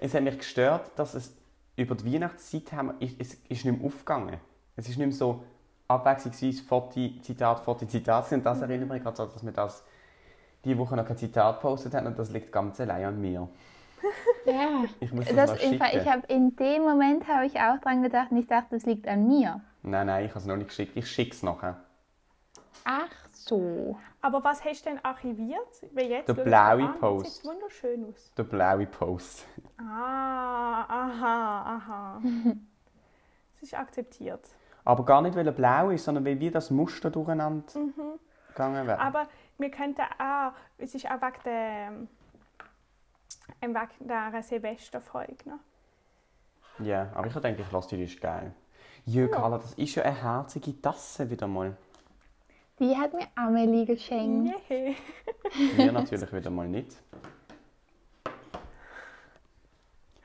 [0.00, 1.36] es hat mich gestört, dass es
[1.76, 4.38] über die Weihnachtszeit haben, es ist nicht mehr aufgegangen.
[4.76, 5.44] Es ist nicht mehr so
[5.86, 8.30] abwechslungsweise Foto, Zitat, Foto, Zitat.
[8.32, 9.84] Und das erinnert mich gerade daran, dass wir das
[10.64, 13.48] die Woche noch kein Zitat gepostet haben und das liegt ganz allein an mir.
[14.46, 14.84] Ja.
[15.00, 15.86] Ich muss das, Das, noch in, schicken.
[15.92, 19.06] ich habe in dem Moment habe ich auch dran gedacht und ich dachte, das liegt
[19.06, 19.60] an mir.
[19.82, 20.96] Nein, nein, ich habe es noch nicht geschickt.
[20.96, 21.76] Ich schicke es nachher.
[22.84, 23.96] Ach so.
[24.20, 25.86] Aber was hast du denn archiviert?
[25.92, 27.36] Weil jetzt Der blaue an, Post.
[27.36, 28.32] Sieht wunderschön aus.
[28.36, 29.46] Der blaue Post.
[29.78, 32.22] Ah, aha, aha.
[33.56, 34.48] Es ist akzeptiert.
[34.84, 37.64] Aber gar nicht, weil er blau ist, sondern weil wir das Muster durcheinander
[38.48, 39.00] gegangen wäre.
[39.00, 39.26] Aber
[39.58, 41.92] wir könnten auch, es ist auch wegen der,
[43.60, 45.48] ähm, wegen der Silvesterfolge.
[45.48, 45.58] Ne?
[46.78, 48.54] Ja, aber ich habe gedacht, ich lasse die, die ist geil.
[49.06, 51.76] Ja, Carla, das ist ja eine herzige Tasse wieder mal.
[52.80, 54.54] Die hat mir Amelie geschenkt.
[54.68, 54.96] Nee.
[55.76, 56.96] Wir natürlich wieder mal nicht.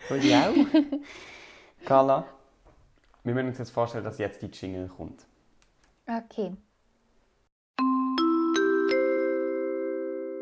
[0.09, 0.53] Und ich auch.
[1.85, 2.25] Carla,
[3.23, 5.25] wir müssen uns jetzt vorstellen, dass jetzt die Jingle kommt.
[6.05, 6.55] Okay.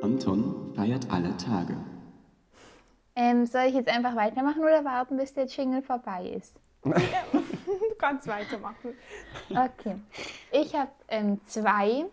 [0.01, 1.77] Anton feiert alle Tage.
[3.15, 6.59] Ähm, soll ich jetzt einfach weitermachen oder warten, bis der Jingle vorbei ist?
[8.01, 8.95] kannst weitermachen.
[9.49, 9.95] Okay.
[10.51, 12.05] Ich habe ähm, zwei,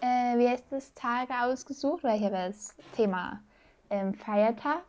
[0.00, 3.40] äh, wie heißt das, Tage ausgesucht, weil ich habe das Thema
[3.88, 4.82] ähm, Feiertag.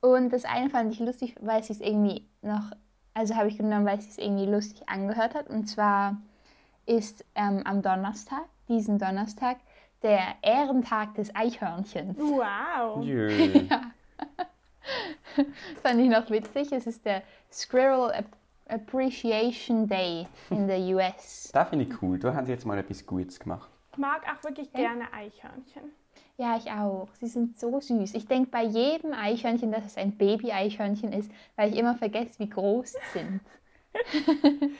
[0.00, 2.70] Und das eine fand ich lustig, weil es sich irgendwie noch,
[3.14, 5.48] also habe ich genommen, weil es sich irgendwie lustig angehört hat.
[5.48, 6.16] Und zwar
[6.86, 9.58] ist ähm, am Donnerstag, diesen Donnerstag,
[10.02, 12.18] der Ehrentag des Eichhörnchens.
[12.18, 13.04] Wow.
[13.04, 13.68] Jö.
[15.82, 16.72] fand ich noch witzig.
[16.72, 18.12] Es ist der Squirrel
[18.72, 21.50] Appreciation Day in the US.
[21.52, 22.18] Das finde ich cool.
[22.18, 23.68] Da haben sie jetzt mal etwas Gutes gemacht.
[23.92, 25.92] Ich mag auch wirklich gerne Eichhörnchen.
[26.38, 27.08] Ja, ich auch.
[27.20, 28.14] Sie sind so süß.
[28.14, 32.48] Ich denke bei jedem Eichhörnchen, dass es ein Baby-Eichhörnchen ist, weil ich immer vergesse, wie
[32.48, 33.40] groß sie sind.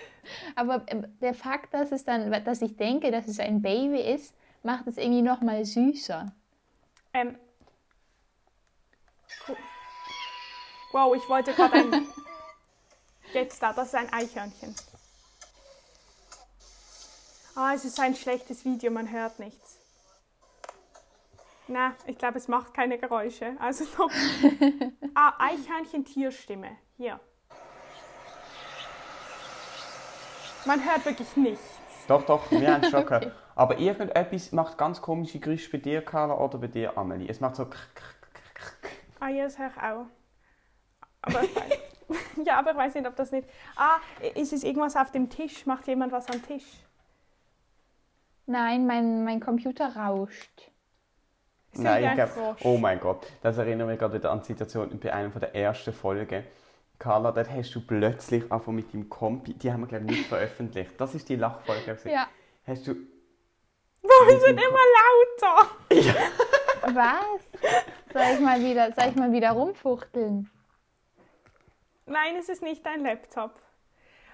[0.56, 4.34] Aber ähm, der Fakt, dass, es dann, dass ich denke, dass es ein Baby ist,
[4.62, 6.32] macht es irgendwie noch mal süßer.
[7.12, 7.36] Ähm.
[10.92, 12.06] Wow, ich wollte gerade ein.
[13.32, 14.74] Jetzt da, das ist ein Eichhörnchen.
[17.54, 19.78] Ah, es ist ein schlechtes Video, man hört nichts.
[21.68, 23.56] Na, ich glaube, es macht keine Geräusche.
[23.58, 24.10] Also noch.
[25.14, 26.76] ah, Eichhörnchen Tierstimme.
[26.96, 27.18] Hier.
[30.64, 31.64] Man hört wirklich nichts.
[32.08, 33.32] Doch, doch, wir haben es schon gehört.
[33.54, 37.28] Aber irgendetwas macht ganz komische Geräusche bei dir, Carla, oder bei dir, Amelie.
[37.28, 37.64] Es macht so...
[37.66, 38.12] krr, krr,
[38.54, 38.90] krr.
[39.20, 40.06] Ah, ja, das höre ich auch.
[41.22, 41.40] Aber
[42.44, 43.48] ja, aber ich weiß nicht, ob das nicht.
[43.76, 43.98] Ah,
[44.34, 45.66] ist es irgendwas auf dem Tisch?
[45.66, 46.66] Macht jemand was am Tisch?
[48.46, 50.70] Nein, mein, mein Computer rauscht.
[51.72, 52.56] Sind Nein, ich glaube...
[52.64, 55.92] Oh mein Gott, das erinnert mich gerade wieder an die Situation bei einer der ersten
[55.92, 56.44] Folgen.
[56.98, 59.54] Carla, dort hast du plötzlich einfach mit deinem Kompi...
[59.54, 60.92] Die haben wir, glaube ich, nicht veröffentlicht.
[60.98, 61.98] Das ist die Lachfolge.
[62.04, 62.28] Ja.
[62.66, 62.94] Hast du...
[64.02, 65.70] Wir sind immer lauter.
[66.94, 68.12] Was?
[68.12, 70.50] Soll ich mal wieder, soll ich mal wieder rumfuchteln?
[72.06, 73.60] Nein, es ist nicht dein Laptop.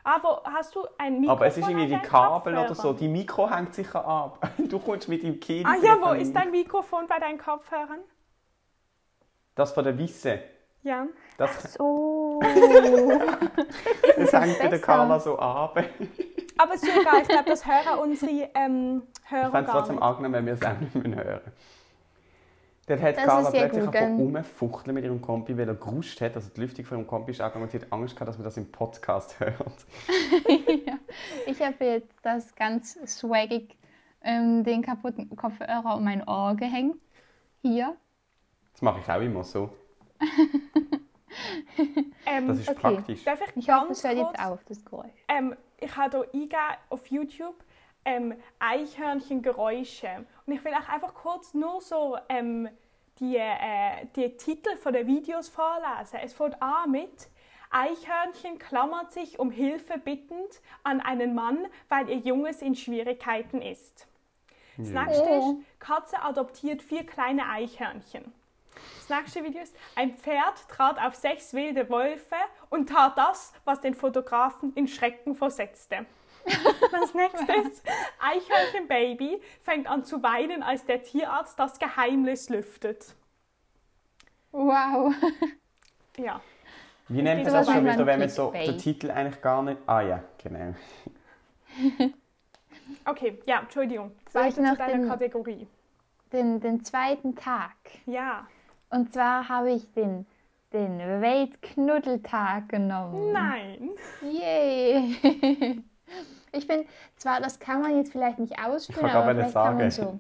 [0.04, 2.74] Aber hast du ein Mikrofon Aber es ist irgendwie die Kabel oder so.
[2.74, 2.96] Kopfhörern?
[2.96, 4.50] Die Mikro hängt sicher ab.
[4.58, 5.66] Du kommst mit dem Kind...
[5.66, 8.00] Ah ja, wo ist dein Mikrofon bei deinen Kopfhörern?
[9.54, 10.40] Das von der Wisse.
[10.82, 11.06] Ja.
[11.36, 12.40] Das, So.
[14.16, 14.80] das hängt bei der?
[14.80, 15.78] Carla so ab.
[16.56, 20.02] Aber ist schon egal, ich glaube, das hören unsere ähm, Hörer Ich fände es trotzdem
[20.02, 21.52] angenehm, wenn wir es auch nicht mehr hören.
[22.88, 24.12] Dann hat Das Carla ja plötzlich gell?
[24.14, 26.34] rumfuchteln mit ihrem Kompi, weil er geruscht hat.
[26.36, 28.44] Also die Lüftung von ihrem Kompi ist angegangen und sie hat Angst gehabt, dass man
[28.44, 29.56] das im Podcast hört.
[31.46, 33.76] Ich habe jetzt das ganz swaggig
[34.22, 36.96] ähm, den kaputten Kopfhörer um mein Ohr gehängt.
[37.62, 37.96] Hier.
[38.72, 39.70] Das mache ich auch immer so.
[42.26, 42.80] Ähm, Das ist Okay.
[42.80, 43.24] praktisch.
[43.24, 45.10] darf ich Ich hoffe, ganz es hört jetzt auf, das Geräusch.
[45.28, 47.54] Ähm, ich habe hier eingegeben auf YouTube
[48.04, 50.24] ähm, Eichhörnchengeräusche.
[50.48, 52.70] Und ich will auch einfach kurz nur so ähm,
[53.18, 56.20] die, äh, die Titel von den Videos vorlesen.
[56.22, 57.28] Es fängt an mit
[57.70, 64.06] Eichhörnchen klammert sich um Hilfe bittend an einen Mann, weil ihr Junges in Schwierigkeiten ist.
[64.78, 68.32] Das nächste ist, Katze adoptiert vier kleine Eichhörnchen.
[69.06, 72.36] Das nächste Video ist, ein Pferd trat auf sechs wilde Wölfe
[72.70, 76.06] und tat das, was den Fotografen in Schrecken versetzte.
[76.90, 77.82] Das nächste ist,
[78.20, 83.14] Eichhörnchenbaby fängt an zu weinen, als der Tierarzt das Geheimnis lüftet.
[84.52, 85.14] Wow.
[86.16, 86.40] Ja.
[87.08, 89.78] Wie nennt man so das schon wieder, wenn man so den Titel eigentlich gar nicht...
[89.86, 90.74] Ah ja, genau.
[93.04, 94.12] Okay, ja, Entschuldigung.
[94.32, 95.66] Weiter zu deiner den- Kategorie.
[96.32, 97.74] Den, den zweiten Tag.
[98.06, 98.46] Ja.
[98.90, 100.26] Und zwar habe ich den,
[100.72, 103.32] den Weltknuddeltag genommen.
[103.32, 103.90] Nein.
[104.22, 105.82] Yay!
[106.52, 110.18] Ich finde, zwar, das kann man jetzt vielleicht nicht ausführen, aber vielleicht kann man so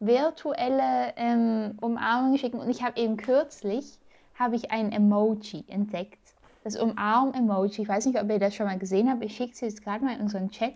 [0.00, 2.58] virtuelle ähm, Umarmungen schicken.
[2.58, 3.98] Und ich habe eben kürzlich
[4.38, 6.18] habe ich ein Emoji entdeckt.
[6.64, 7.82] Das Umarm-Emoji.
[7.82, 9.22] Ich weiß nicht, ob ihr das schon mal gesehen habt.
[9.22, 10.74] Ich schicke es jetzt gerade mal in unseren Chat.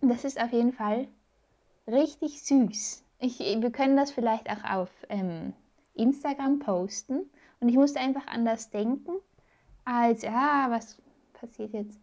[0.00, 1.08] Das ist auf jeden Fall
[1.86, 3.02] richtig süß.
[3.18, 5.52] Ich, wir können das vielleicht auch auf ähm,
[5.94, 7.28] Instagram posten.
[7.60, 9.12] Und ich musste einfach an das denken,
[9.84, 10.96] als, ja, was
[11.34, 11.98] passiert jetzt?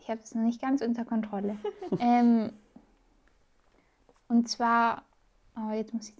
[0.00, 1.58] Ich habe es noch nicht ganz unter Kontrolle.
[1.98, 2.52] ähm,
[4.28, 5.02] und zwar,
[5.56, 6.14] oh, jetzt muss ich.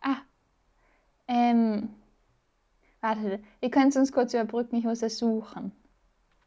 [0.00, 0.18] Ah,
[1.28, 1.88] ähm,
[3.00, 5.72] warte, wir können es uns kurz überbrücken, ich muss es suchen.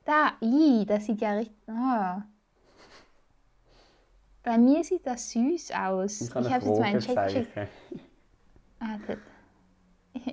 [0.05, 1.57] Da, i, das sieht ja richtig.
[1.67, 2.21] Oh.
[4.43, 6.21] Bei mir sieht das süß aus.
[6.21, 7.13] Ich Ich, habe jetzt mal geschickt.
[7.13, 7.69] Fragezeichen.
[8.79, 9.19] Wartet.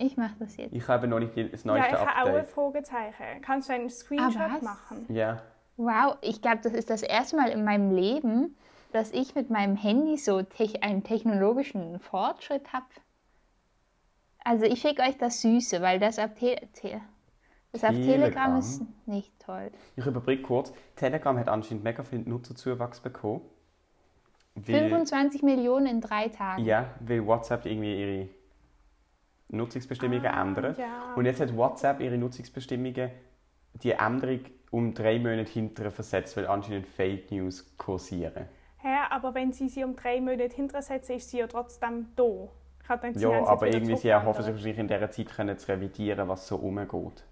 [0.02, 0.74] Ich, mache das jetzt.
[0.74, 2.48] Ich habe noch nicht das Ja, ich neueste habe auch ein Update.
[2.48, 3.40] Fragezeichen.
[3.42, 4.62] Kannst du einen Screenshot Ah, was?
[4.62, 5.06] machen?
[5.08, 5.42] Ja.
[5.76, 8.56] Wow, ich glaube, das ist das erste Mal in meinem Leben,
[8.92, 12.86] dass ich mit meinem Handy so te einen technologischen Fortschritt habe.
[14.44, 17.00] Also ich schicke euch das Süße, weil das auf, Te Te
[17.72, 18.58] das auf Telegram Telegram?
[18.58, 19.70] ist nicht toll.
[19.96, 20.72] Ich überbrücke kurz.
[20.96, 23.42] Telegram hat anscheinend mega viel Nutzerzuwachs bekommen.
[24.54, 26.62] Weil, 25 Millionen in drei Tagen.
[26.64, 28.28] ja, weil WhatsApp irgendwie ihre
[29.52, 30.78] Nutzungsbestimmungen Ah, ändert.
[30.78, 31.14] ja.
[31.14, 33.10] Und jetzt hat WhatsApp ihre Nutzungsbestimmungen
[33.82, 38.48] die Änderung um drei Monate hinterher versetzt, weil anscheinend Fake News kursieren.
[38.78, 42.48] Hä, aber wenn sie sie um drei Monate hintersetzen, ist sie ja trotzdem da.
[43.14, 46.46] Sie Ja, aber irgendwie sie erhoffen sich wahrscheinlich in dieser Zeit können zu revidieren, was
[46.48, 47.24] so umgeht.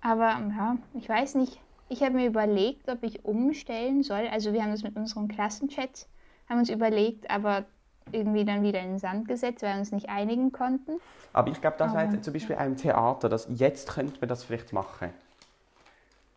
[0.00, 1.60] Aber ja, ich weiß nicht.
[1.88, 4.26] Ich habe mir überlegt, ob ich umstellen soll.
[4.28, 6.06] Also wir haben das mit unserem Klassenchat,
[6.48, 7.64] haben uns überlegt, aber
[8.12, 11.00] irgendwie dann wieder in den Sand gesetzt, weil wir uns nicht einigen konnten.
[11.32, 14.28] Aber ich glaube, das wäre jetzt zum Beispiel auch im Theater, dass jetzt könnte man
[14.28, 15.12] das vielleicht machen.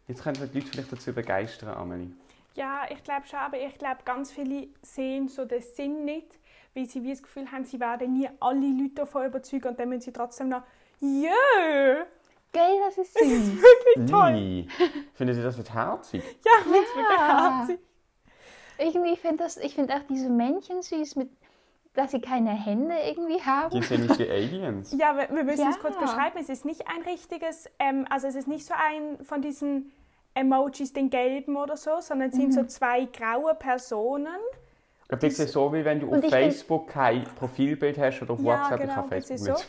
[0.08, 2.12] Jetzt könnten wir die Leute vielleicht dazu begeistern, Amelie.
[2.56, 6.38] Ja, ich glaube schon, aber ich glaube, ganz viele sehen so den Sinn nicht,
[6.74, 9.88] weil sie wie das Gefühl haben, sie werden nie alle Leute davon überzeugen und dann
[9.90, 10.64] müssen sie trotzdem noch
[11.02, 12.06] «Yeah!»
[12.52, 13.62] Gell, das ist süß.
[13.62, 14.36] Wirklich toll.
[14.36, 14.68] Ii.
[15.14, 16.24] Finden Sie das nicht herzig?
[16.44, 17.60] Ja, ich finde es wirklich Ja.
[17.60, 17.80] herzig.
[18.80, 21.30] irgendwie finde das, ich finde auch diese Männchen süß, mit,
[21.94, 23.72] dass sie keine Hände irgendwie haben.
[23.72, 24.96] Die sind nicht die Aliens.
[24.98, 25.82] Ja, wir, wir müssen es Ja.
[25.82, 26.38] kurz beschreiben.
[26.40, 29.92] Es ist nicht ein richtiges, ähm, also es ist nicht so ein von diesen
[30.36, 32.52] Emojis, den gelben oder so, sondern es sind Mhm.
[32.54, 34.38] so zwei graue Personen.
[35.10, 38.82] Das ist so, wie wenn du auf Facebook kein Profilbild hast oder auf Ja, WhatsApp.
[38.82, 39.64] genau, ist Facebook so.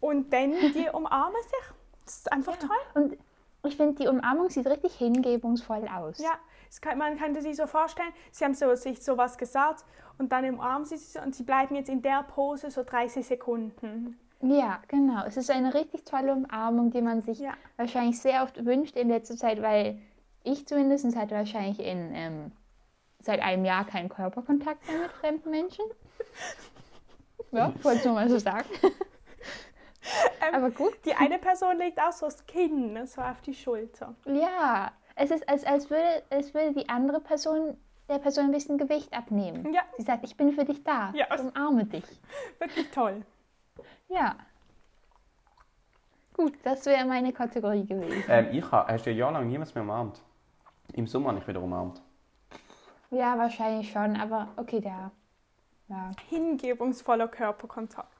[0.00, 1.74] Und dann die umarmen sich.
[2.04, 2.68] Das ist einfach toll.
[2.94, 3.16] Und
[3.64, 6.18] ich finde, die Umarmung sieht richtig hingebungsvoll aus.
[6.18, 9.84] Ja, es kann, man könnte sich so vorstellen, sie haben so, sich sowas gesagt
[10.18, 14.18] und dann umarmen sie sich und sie bleiben jetzt in der Pose so 30 Sekunden.
[14.42, 15.24] Ja, genau.
[15.26, 17.54] Es ist eine richtig tolle Umarmung, die man sich Ja.
[17.76, 19.98] wahrscheinlich sehr oft wünscht in letzter Zeit, weil
[20.44, 22.52] ich zumindest hatte wahrscheinlich in, ähm,
[23.22, 25.84] seit einem Jahr keinen Körperkontakt mehr mit fremden Menschen.
[27.52, 28.68] Ja, ich wollte es nur mal so sagen.
[30.40, 30.92] Ähm, Aber gut.
[31.04, 34.14] Die eine Person legt auch so das Kinn so auf die Schulter.
[34.24, 37.76] Ja, es ist, als, als, würde, als würde die andere Person
[38.08, 39.72] der Person ein bisschen Gewicht abnehmen.
[39.72, 39.82] Ja.
[39.96, 41.12] Sie sagt, ich bin für dich da.
[41.14, 41.26] Ja.
[41.34, 42.04] Ich umarme dich.
[42.58, 43.24] Wirklich toll.
[44.08, 44.36] Ja.
[46.34, 48.24] Gut, das wäre meine Kategorie gewesen.
[48.28, 50.20] Ähm, ich habe, hast du ja jahrelang niemals mehr umarmt.
[50.92, 52.00] Im Sommer ich wieder umarmt.
[53.10, 55.10] Ja, wahrscheinlich schon, aber okay, der.
[55.88, 56.10] Ja.
[56.28, 58.15] Hingebungsvoller Körperkontakt.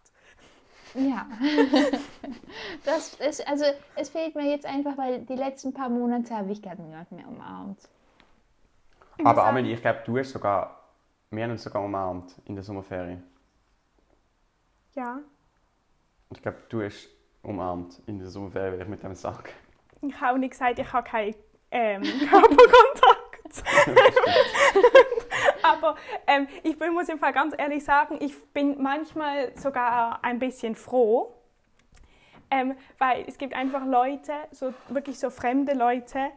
[0.96, 1.26] Ja.
[2.84, 6.62] das ist, also es fehlt mir jetzt einfach, weil die letzten paar Monate habe ich
[6.62, 7.80] gar niemanden mehr umarmt.
[9.24, 10.80] Aber Amelie, ich glaube, du hast sogar,
[11.30, 13.22] wir haben uns sogar umarmt in der Sommerferien.
[14.94, 15.20] Ja.
[16.28, 17.08] Und ich glaube, du hast
[17.42, 19.48] umarmt in der Sommerferien, will ich mit dem sagen.
[20.02, 21.34] Ich habe auch nicht gesagt, ich habe keinen
[21.70, 23.62] ähm, Körperkontakt.
[25.66, 30.38] Aber ähm, ich bin, muss im Fall ganz ehrlich sagen, ich bin manchmal sogar ein
[30.38, 31.34] bisschen froh,
[32.50, 36.30] ähm, weil es gibt einfach Leute, so wirklich so fremde Leute,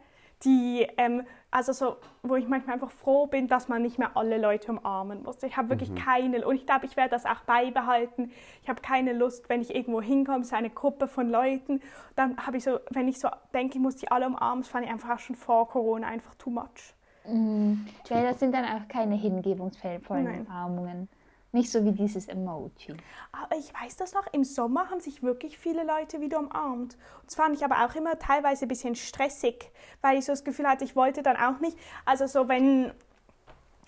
[0.44, 4.38] die, ähm, also so, wo ich manchmal einfach froh bin, dass man nicht mehr alle
[4.38, 5.42] Leute umarmen muss.
[5.42, 8.32] Ich habe wirklich keine, und ich glaube, ich werde das auch beibehalten.
[8.62, 11.82] Ich habe keine Lust, wenn ich irgendwo hinkomme, so eine Gruppe von Leuten,
[12.16, 14.86] dann habe ich so, wenn ich so denke, ich muss die alle umarmen, das fand
[14.86, 16.94] ich einfach schon vor Corona einfach too much.
[17.24, 20.46] Ja, das sind dann auch keine hingebungsvollen.
[20.46, 21.08] Umarmungen.
[21.52, 22.94] Nicht so wie dieses Emoji.
[23.32, 26.94] Aber ich weiß das noch, im Sommer haben sich wirklich viele Leute wieder umarmt.
[26.94, 30.44] Und das fand ich aber auch immer teilweise ein bisschen stressig, weil ich so das
[30.44, 31.76] Gefühl hatte, ich wollte dann auch nicht.
[32.04, 32.92] Also so, wenn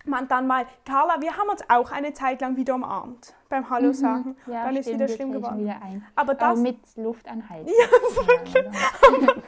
[0.04, 3.92] man dann mal, Carla, wir haben uns auch eine Zeit lang wieder umarmt beim Hallo
[3.92, 4.36] sagen.
[4.46, 4.52] Mhm.
[4.52, 5.60] Ja, dann ist stimmt, wieder jetzt schlimm geworden.
[5.60, 5.80] Wieder.
[6.16, 7.70] Aber das, Aber mit Luft anhalten.
[8.54, 9.34] Ja,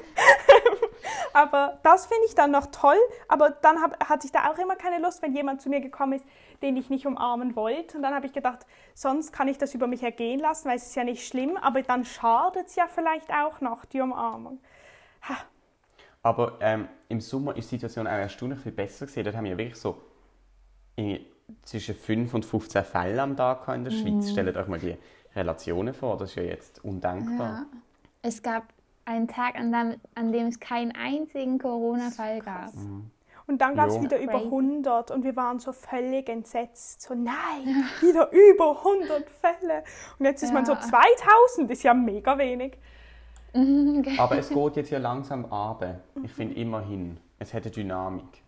[1.32, 2.96] aber das finde ich dann noch toll.
[3.28, 6.14] Aber dann hab, hatte ich da auch immer keine Lust, wenn jemand zu mir gekommen
[6.14, 6.26] ist,
[6.62, 7.96] den ich nicht umarmen wollte.
[7.96, 10.86] Und dann habe ich gedacht, sonst kann ich das über mich ergehen lassen, weil es
[10.86, 11.56] ist ja nicht schlimm.
[11.56, 14.60] Aber dann schadet es ja vielleicht auch noch, die Umarmung.
[15.28, 15.36] Ha.
[16.22, 19.24] Aber ähm, im Sommer ist die Situation auch erstaunlich viel besser gewesen.
[19.24, 20.00] Dort haben wir wirklich so
[20.96, 21.26] irgendwie
[21.62, 24.30] zwischen 5 und 15 Fälle am Tag gehabt in der Schweiz.
[24.30, 24.96] Stellt euch mal die
[25.34, 27.48] Relationen vor, das ist ja jetzt undenkbar.
[27.48, 27.66] Ja.
[28.22, 28.72] Es gab
[29.04, 32.72] einen Tag, an dem, an dem es keinen einzigen Corona-Fall gab.
[33.46, 34.46] Und dann gab es wieder über Crazy.
[34.46, 37.02] 100 und wir waren so völlig entsetzt.
[37.02, 39.84] So, nein, wieder über 100 Fälle.
[40.18, 40.80] Und jetzt ist man so Ja.
[40.80, 42.78] 2000, ist ja mega wenig.
[44.18, 46.00] Aber es geht jetzt ja langsam runter.
[46.22, 48.42] Ich finde immerhin, es hat eine Dynamik.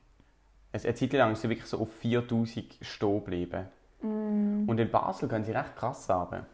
[0.73, 3.67] Es, eine Zeit lang ist sie wirklich so auf 4000 stehen geblieben.
[4.01, 6.47] Und in Basel gehen sie recht krass runter.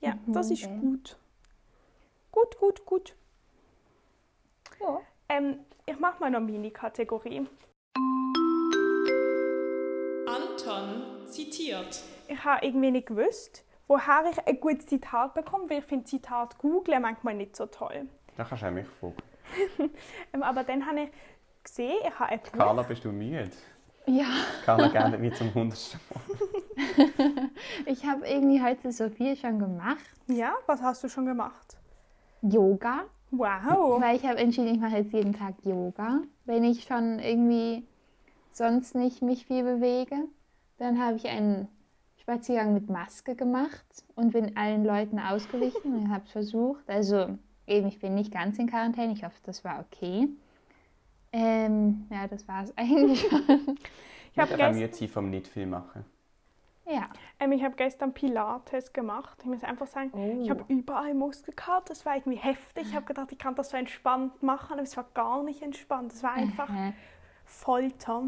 [0.00, 0.78] Ja, das ist okay.
[0.80, 1.16] gut.
[2.30, 3.14] Gut, gut, gut.
[4.80, 5.00] Ja.
[5.28, 7.46] Ähm, ich mache mal noch Mini-Kategorie.
[10.26, 12.02] Anton zitiert.
[12.28, 16.58] Ich habe irgendwie nicht gewusst, woher ich ein gutes Zitat bekomme, weil ich finde Zitat
[16.58, 18.06] googlen manchmal nicht so toll.
[18.36, 19.14] Da kannst du auch mich fragen.
[20.34, 21.10] Ähm, aber dann habe ich
[21.64, 22.52] gesehen, ich habe ein Buch.
[22.52, 23.50] Carla, bist du müde?
[24.06, 24.26] Ja,
[24.64, 26.30] Carla gerne wie zum hundertsten Mal.
[27.86, 30.04] ich habe irgendwie heute so viel schon gemacht.
[30.26, 31.78] Ja, was hast du schon gemacht?
[32.42, 34.00] Yoga, Wow.
[34.00, 36.22] weil ich habe entschieden, ich mache jetzt jeden Tag Yoga.
[36.44, 37.84] Wenn ich schon irgendwie
[38.52, 40.16] sonst nicht mich viel bewege,
[40.78, 41.68] dann habe ich einen
[42.16, 46.88] Spaziergang mit Maske gemacht und bin allen Leuten ausgewichen und habe es versucht.
[46.88, 49.12] Also eben, ich bin nicht ganz in Quarantäne.
[49.12, 50.28] Ich hoffe, das war okay.
[51.32, 53.40] Ähm, ja, das war es eigentlich schon.
[53.40, 53.76] Ich habe
[54.32, 56.04] Ich habe gest müde sein vom nicht viel machen.
[56.88, 57.06] Ja.
[57.40, 59.38] ähm, ich hab gestern Pilates gemacht.
[59.40, 60.40] Ich muss einfach sagen, Oh.
[60.42, 61.84] ich habe überall Muskelkater.
[61.88, 62.88] Das war irgendwie heftig.
[62.88, 66.12] Ich habe gedacht, ich kann das so entspannt machen, aber es war gar nicht entspannt.
[66.12, 66.68] Es war einfach
[67.44, 68.24] Folter.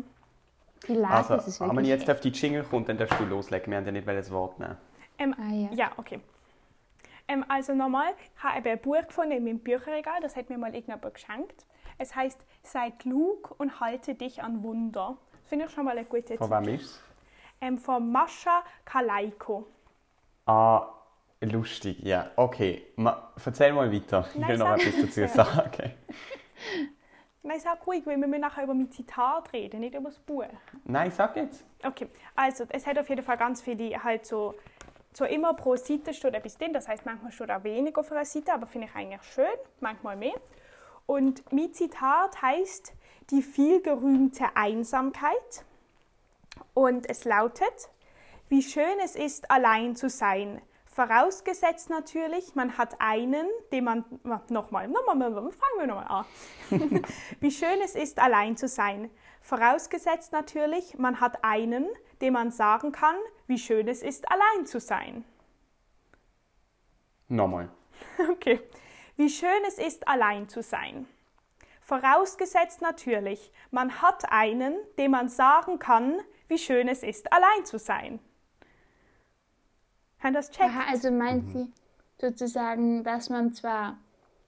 [0.80, 3.70] Pilates Also, ist wenn wirklich jetzt auf die Jingle kommt, dann darfst du loslegen.
[3.70, 4.76] Wir haben ja nicht das Wort nehmen.
[5.18, 5.68] Ähm, Ah, ja.
[5.72, 6.20] ja, okay.
[7.28, 10.74] Ähm, also nochmal, ich habe ein Buch gefunden in meinem Bücherregal, das hat mir mal
[10.74, 11.66] irgendjemand geschenkt.
[11.98, 15.16] Es heißt Sei klug und halte dich an Wunder.
[15.42, 17.00] Das finde ich schon mal eine gute Von wem ist es?
[17.60, 19.66] Ähm, von Mascha Kalaiko.
[20.46, 20.86] Ah,
[21.40, 22.30] lustig, ja.
[22.36, 24.26] Okay, Ma erzähl mal weiter.
[24.32, 25.92] Ich Nein, will noch etwas dazu sagen.
[27.42, 30.44] Nein, sag ruhig, weil wir müssen nachher über mein Zitat reden, nicht über das Buch.
[30.84, 31.64] Nein, sag jetzt.
[31.82, 34.54] Okay, also es hat auf jeden Fall ganz viele halt so,
[35.14, 38.26] so immer pro Seite steht etwas drin, das heißt manchmal steht auch wenig auf einer
[38.26, 39.46] Seite, aber finde ich eigentlich schön,
[39.80, 40.34] manchmal mehr.
[41.06, 42.92] Und mein Zitat heißt
[43.30, 45.64] die vielgerühmte Einsamkeit
[46.74, 47.90] und es lautet,
[48.48, 50.60] wie schön es ist, allein zu sein.
[50.86, 54.04] Vorausgesetzt natürlich, man hat einen, den man.
[54.48, 55.16] Nochmal, nochmal,
[55.52, 56.24] fangen wir nochmal an.
[57.40, 59.08] Wie schön es ist, allein zu sein.
[59.40, 61.86] Vorausgesetzt natürlich, man hat einen,
[62.20, 65.24] dem man sagen kann, wie schön es ist, allein zu sein.
[67.28, 67.70] Nochmal.
[68.30, 68.60] Okay.
[69.16, 71.06] Wie schön es ist, allein zu sein.
[71.82, 77.78] Vorausgesetzt natürlich, man hat einen, dem man sagen kann, wie schön es ist, allein zu
[77.78, 78.18] sein.
[80.18, 80.68] Haben das checkt?
[80.68, 81.72] Aha, also meint sie
[82.20, 83.98] sozusagen, dass man zwar,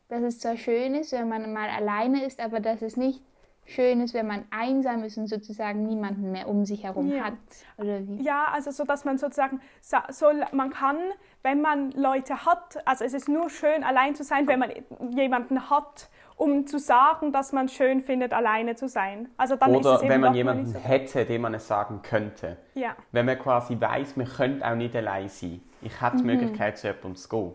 [0.09, 3.23] dass es zwar schön ist, wenn man mal alleine ist, aber dass es nicht
[3.65, 7.25] schön ist, wenn man einsam ist und sozusagen niemanden mehr um sich herum Ja.
[7.27, 7.33] hat.
[7.79, 8.23] Oder wie?
[8.23, 10.97] Ja, also so, dass man sozusagen, sa- so, man kann,
[11.43, 14.71] wenn man Leute hat, also es ist nur schön, allein zu sein, wenn man
[15.13, 19.29] jemanden hat, um zu sagen, dass man schön findet, alleine zu sein.
[19.37, 20.79] Also dann ist Oder es eben wenn man jemanden so.
[20.81, 22.57] hätte, dem man es sagen könnte.
[22.75, 25.61] Ja, Wenn man quasi weiß, man könnte auch nicht allein sein.
[25.83, 27.53] Ich hätte die Möglichkeit, zu jemandem zu gehen.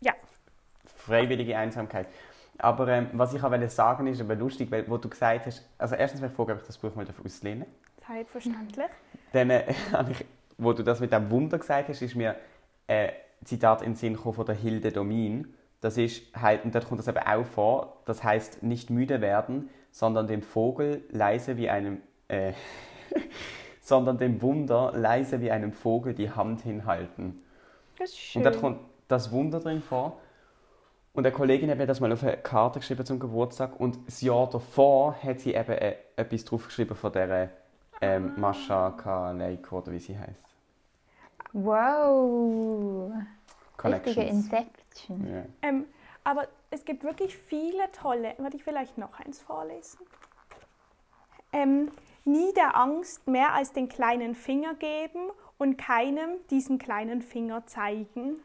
[0.00, 0.12] ja.
[0.96, 2.08] Freiwillige Einsamkeit.
[2.58, 5.94] Aber ähm, was ich auch sagen ist aber lustig, weil wo du gesagt hast, also
[5.94, 7.66] erstens ich fragen, ob ich das Buch mal auslehnen
[8.00, 8.08] darf.
[8.08, 8.86] Selbstverständlich.
[9.32, 9.74] Dann, äh,
[10.58, 12.36] wo du das mit dem Wunder gesagt hast, ist mir
[12.86, 13.10] ein
[13.44, 15.54] Zitat in den Sinn gekommen von der Hilde Domin.
[15.80, 19.68] Das ist, halt, und dort kommt das eben auch vor, das heißt nicht müde werden,
[19.90, 22.52] sondern dem Vogel leise wie einem, äh,
[23.80, 27.42] sondern dem Wunder leise wie einem Vogel die Hand hinhalten.
[27.98, 28.40] Das ist schön.
[28.40, 30.18] Und dort kommt das Wunder drin vor.
[31.16, 34.20] Und eine Kollegin hat mir das mal auf eine Karte geschrieben zum Geburtstag und das
[34.20, 37.48] Jahr davor hat sie eben äh, etwas draufgeschrieben von dieser
[38.02, 40.42] ähm, Mascha Kaleiko oder wie sie heißt.
[41.54, 43.12] Wow.
[43.12, 43.32] Richtige
[43.78, 44.30] Connections.
[44.30, 45.26] Inception.
[45.32, 45.42] Ja.
[45.62, 45.86] Ähm,
[46.22, 48.34] aber es gibt wirklich viele tolle.
[48.36, 50.00] Warte, ich vielleicht noch eins vorlesen.
[51.54, 51.92] Ähm,
[52.26, 58.36] nie der Angst mehr als den kleinen Finger geben und keinem diesen kleinen Finger zeigen.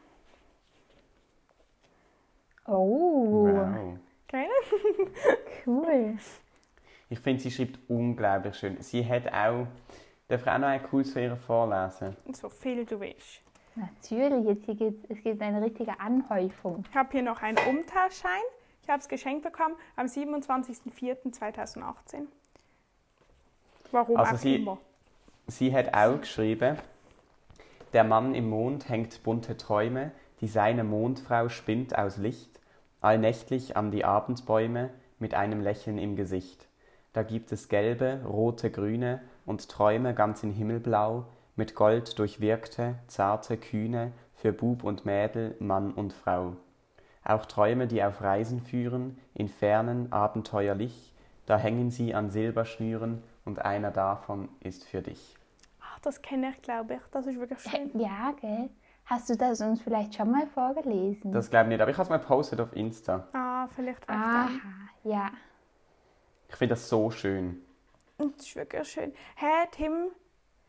[2.66, 3.98] Oh, Wow.
[4.28, 4.46] Gell?
[5.66, 6.16] cool.
[7.10, 8.80] Ich finde, sie schreibt unglaublich schön.
[8.80, 9.66] Sie hat auch.
[10.28, 12.16] Darf ich auch noch ein cooles von ihr vorlesen?
[12.32, 13.42] So viel du willst.
[13.74, 16.84] Natürlich, jetzt hier gibt, es gibt eine richtige Anhäufung.
[16.88, 18.40] Ich habe hier noch einen Umtauschschein.
[18.82, 22.26] Ich habe es geschenkt bekommen am 27.04.2018.
[23.90, 24.78] Warum Also auch sie- immer.
[25.48, 26.78] Sie hat auch geschrieben,
[27.92, 32.60] der Mann im Mond hängt bunte Träume, die seine Mondfrau spinnt aus Licht,
[33.00, 36.68] allnächtlich an die Abendbäume mit einem Lächeln im Gesicht.
[37.12, 43.56] Da gibt es gelbe, rote, grüne und Träume ganz in Himmelblau, mit Gold durchwirkte, zarte,
[43.56, 46.56] kühne, für Bub und Mädel, Mann und Frau.
[47.24, 51.14] Auch Träume, die auf Reisen führen, in fernen, abenteuerlich,
[51.46, 55.36] da hängen sie an Silberschnüren und einer davon ist für dich.
[55.80, 57.00] Ach, das kenne ich, glaube ich.
[57.12, 57.90] Das ist wirklich schön.
[58.00, 58.70] Ja, gell?
[59.04, 61.32] Hast du das uns vielleicht schon mal vorgelesen?
[61.32, 63.28] Das glaube ich nicht, aber ich habe es mal gepostet auf Insta.
[63.32, 64.08] Ah, vielleicht recht.
[64.10, 65.10] Aha, dann.
[65.12, 65.30] ja.
[66.48, 67.60] Ich finde das so schön.
[68.18, 69.12] Das ist wirklich schön.
[69.36, 70.10] Hä, Tim,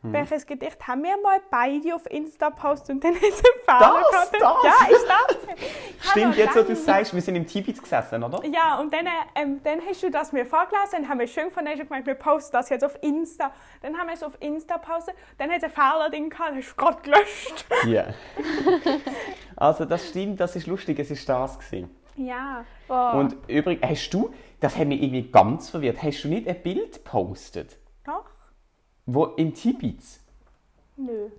[0.04, 0.12] Hm.
[0.14, 4.32] welches Gedicht haben wir mal beide auf Insta postet und dann ist ein Fahrer Das,
[4.32, 4.58] gehabt?
[4.64, 4.90] das.
[4.90, 6.12] Ja, ist das?
[6.12, 8.46] Stimmt, jetzt wo du sagst, wir sind im Tibet gesessen, oder?
[8.46, 11.66] Ja, und dann, ähm, dann hast du das mir vorgelesen, dann haben wir schön von
[11.66, 13.52] dir gemeint, wir posten das jetzt auf Insta.
[13.82, 16.72] Dann haben wir es auf Insta postet, dann hat es ein Fehler-Ding gehabt, das hast
[16.72, 17.66] du gerade gelöscht.
[17.88, 18.06] Ja.
[19.56, 21.90] also das stimmt, das ist lustig, es ist das gewesen.
[22.16, 22.66] Ja.
[22.90, 26.62] Oh, Und übrigens, hast du, das hat mich irgendwie ganz verwirrt, hast du nicht ein
[26.62, 27.78] Bild gepostet?
[29.06, 30.00] Wo im Tibet?
[30.98, 31.30] Nö.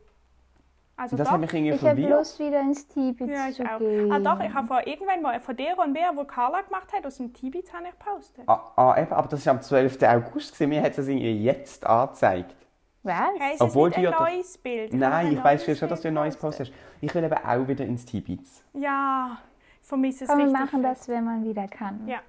[0.97, 1.33] Also Das doch.
[1.35, 2.11] hat mich irgendwie ich habe verwirrt.
[2.11, 3.79] Lust, wieder ins Tibet ja, ich zu auch.
[3.81, 4.13] gehen.
[4.13, 7.05] Ah doch, ich habe vor irgendwann mal von der und wer, wo Carla gemacht hat,
[7.05, 8.45] aus dem Tibet habe ich gepostet.
[8.49, 10.01] Ah, ah, eben, aber das ist am 12.
[10.05, 10.69] August, gewesen.
[10.69, 12.55] mir hat es irgendwie jetzt angezeigt.
[13.03, 13.15] Was?
[13.39, 14.95] Hey, es Obwohl ist du nicht ja ein doch- neues Bild.
[14.95, 16.69] Ich Nein, ich weiß schon, dass du ein neues gepostet.
[16.69, 16.83] postest.
[17.01, 18.41] Ich will eben auch wieder ins Tibet.
[18.73, 19.39] Ja,
[19.83, 21.01] ich vermisse es Komm, wir machen fest.
[21.01, 22.07] das, wenn man wieder kann.
[22.07, 22.21] Ja.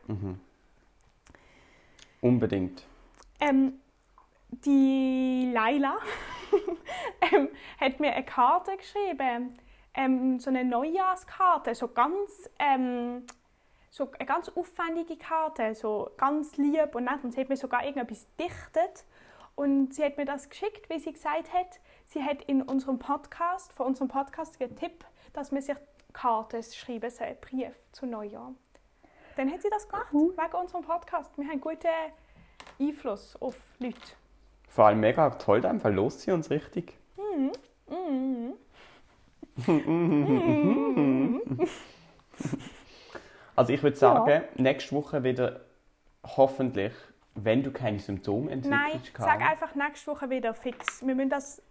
[2.22, 2.84] Unbedingt.
[3.40, 3.74] Ähm,
[4.64, 5.98] die Laila
[7.32, 7.50] ähm,
[7.80, 9.58] hat mir eine Karte geschrieben,
[9.94, 13.26] ähm, so eine Neujahrskarte, so ganz, ähm,
[13.90, 17.24] so eine ganz aufwendige Karte, so ganz lieb und nett.
[17.24, 19.06] Und sie hat mir sogar irgendetwas dichtet.
[19.56, 21.80] Und sie hat mir das geschickt, wie sie gesagt hat.
[22.06, 25.78] Sie hat in unserem Podcast, von unserem Podcast getippt, dass man sich
[26.12, 28.54] Karten schreiben soll, Brief zu Neujahr.
[29.38, 31.38] Dann hat sie das gemacht, wegen unserem Podcast.
[31.38, 31.88] Wir haben einen guten
[32.80, 34.25] Einfluss auf Leute.
[34.76, 36.98] Vor allem mega toll, dann verlost sie uns richtig.
[43.58, 45.62] Also ich würde sagen, nächste Woche wieder
[46.26, 46.92] hoffentlich,
[47.36, 51.08] wenn du keine Symptome entwickelst, Nein, sag einfach nächste Woche wieder fix.
[51.08, 51.64] Wir müssen das.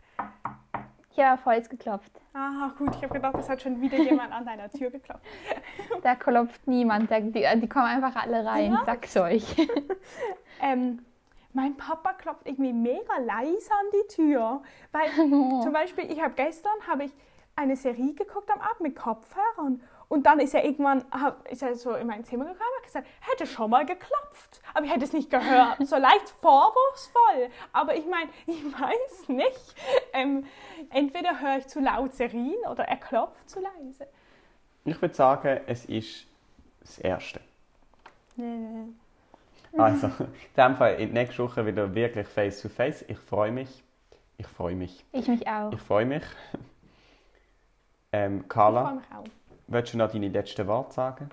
[1.17, 2.11] Auf Holz geklopft.
[2.33, 5.23] Ah, gut, ich habe gedacht, es hat schon wieder jemand an deiner Tür geklopft.
[6.03, 7.11] Da klopft niemand.
[7.11, 8.79] Die, die kommen einfach alle rein.
[8.87, 9.45] Sag's euch.
[10.63, 11.01] Ähm,
[11.55, 14.63] mein Papa klopft irgendwie mega leise an die Tür.
[14.93, 15.11] Weil
[15.63, 17.13] zum Beispiel, ich habe gestern habe ich
[17.57, 19.81] eine Serie geguckt am Abend mit Kopfhörern.
[20.09, 22.85] Und dann ist er irgendwann hab, ist er so in mein Zimmer gekommen und hat
[22.85, 24.61] gesagt, hätte schon mal geklopft.
[24.75, 25.79] Aber ich hätte es nicht gehört.
[25.87, 27.51] So leicht vorwurfsvoll.
[27.73, 29.75] Aber ich meine, ich weiß nicht.
[30.13, 30.47] Ähm,
[30.91, 34.07] entweder höre ich zu laut Serien oder er klopft zu leise.
[34.85, 36.27] Ich würde sagen, es ist
[36.81, 37.41] das Erste.
[38.37, 38.93] Nee.
[39.77, 43.03] Also, in dem Fall in nächste Woche wieder wirklich face to face.
[43.09, 43.83] Ich freue mich.
[44.37, 45.05] Ich freue mich.
[45.13, 45.73] Ich mich auch.
[45.73, 46.23] Ich freue mich.
[48.13, 49.25] Ähm, Ich Carla, freue mich auch.
[49.69, 51.31] willst du noch deine letzten Worte sagen?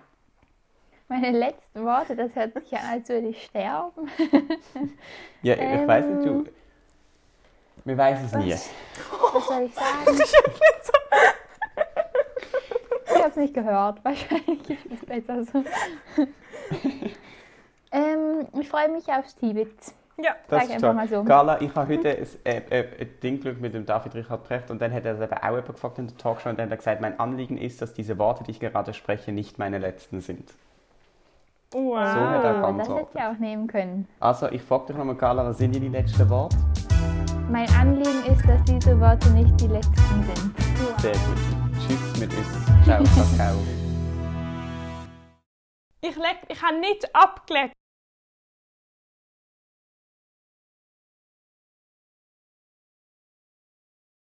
[1.07, 4.09] Meine letzten Worte, das hört sich an, als würde ich sterben.
[5.43, 6.45] Ja, ich Ähm, weiß nicht, du.
[7.83, 8.51] Wir wissen es nie.
[8.53, 9.95] Was soll ich sagen?
[13.05, 14.03] Ich habe es nicht gehört.
[14.03, 15.63] Wahrscheinlich ist es besser so.
[17.91, 19.69] Ähm, ich freue mich aufs Tibet.
[20.17, 21.23] Ja, Das Sag ist einfach mal so.
[21.23, 24.79] Carla, ich habe heute ein, äh, äh, ein Ding mit dem David Richard Precht und
[24.81, 27.01] dann hat er eben auch jemand gefragt in der Talkshow und dann hat er gesagt,
[27.01, 30.53] mein Anliegen ist, dass diese Worte, die ich gerade spreche, nicht meine letzten sind.
[31.71, 31.81] wow.
[32.13, 32.97] So hat er Oh, das geantwortet.
[32.97, 34.07] hätte ich auch nehmen können.
[34.19, 36.57] Also, ich frage dich nochmal, Carla, was sind die letzten Worte?
[37.49, 41.01] Mein Anliegen ist, dass diese Worte nicht die letzten sind.
[41.01, 41.37] Sehr gut.
[41.79, 42.47] Tschüss mit uns.
[42.85, 43.55] Ciao, Kakao.
[46.01, 47.73] Ich, leg, ich habe nicht abgelegt.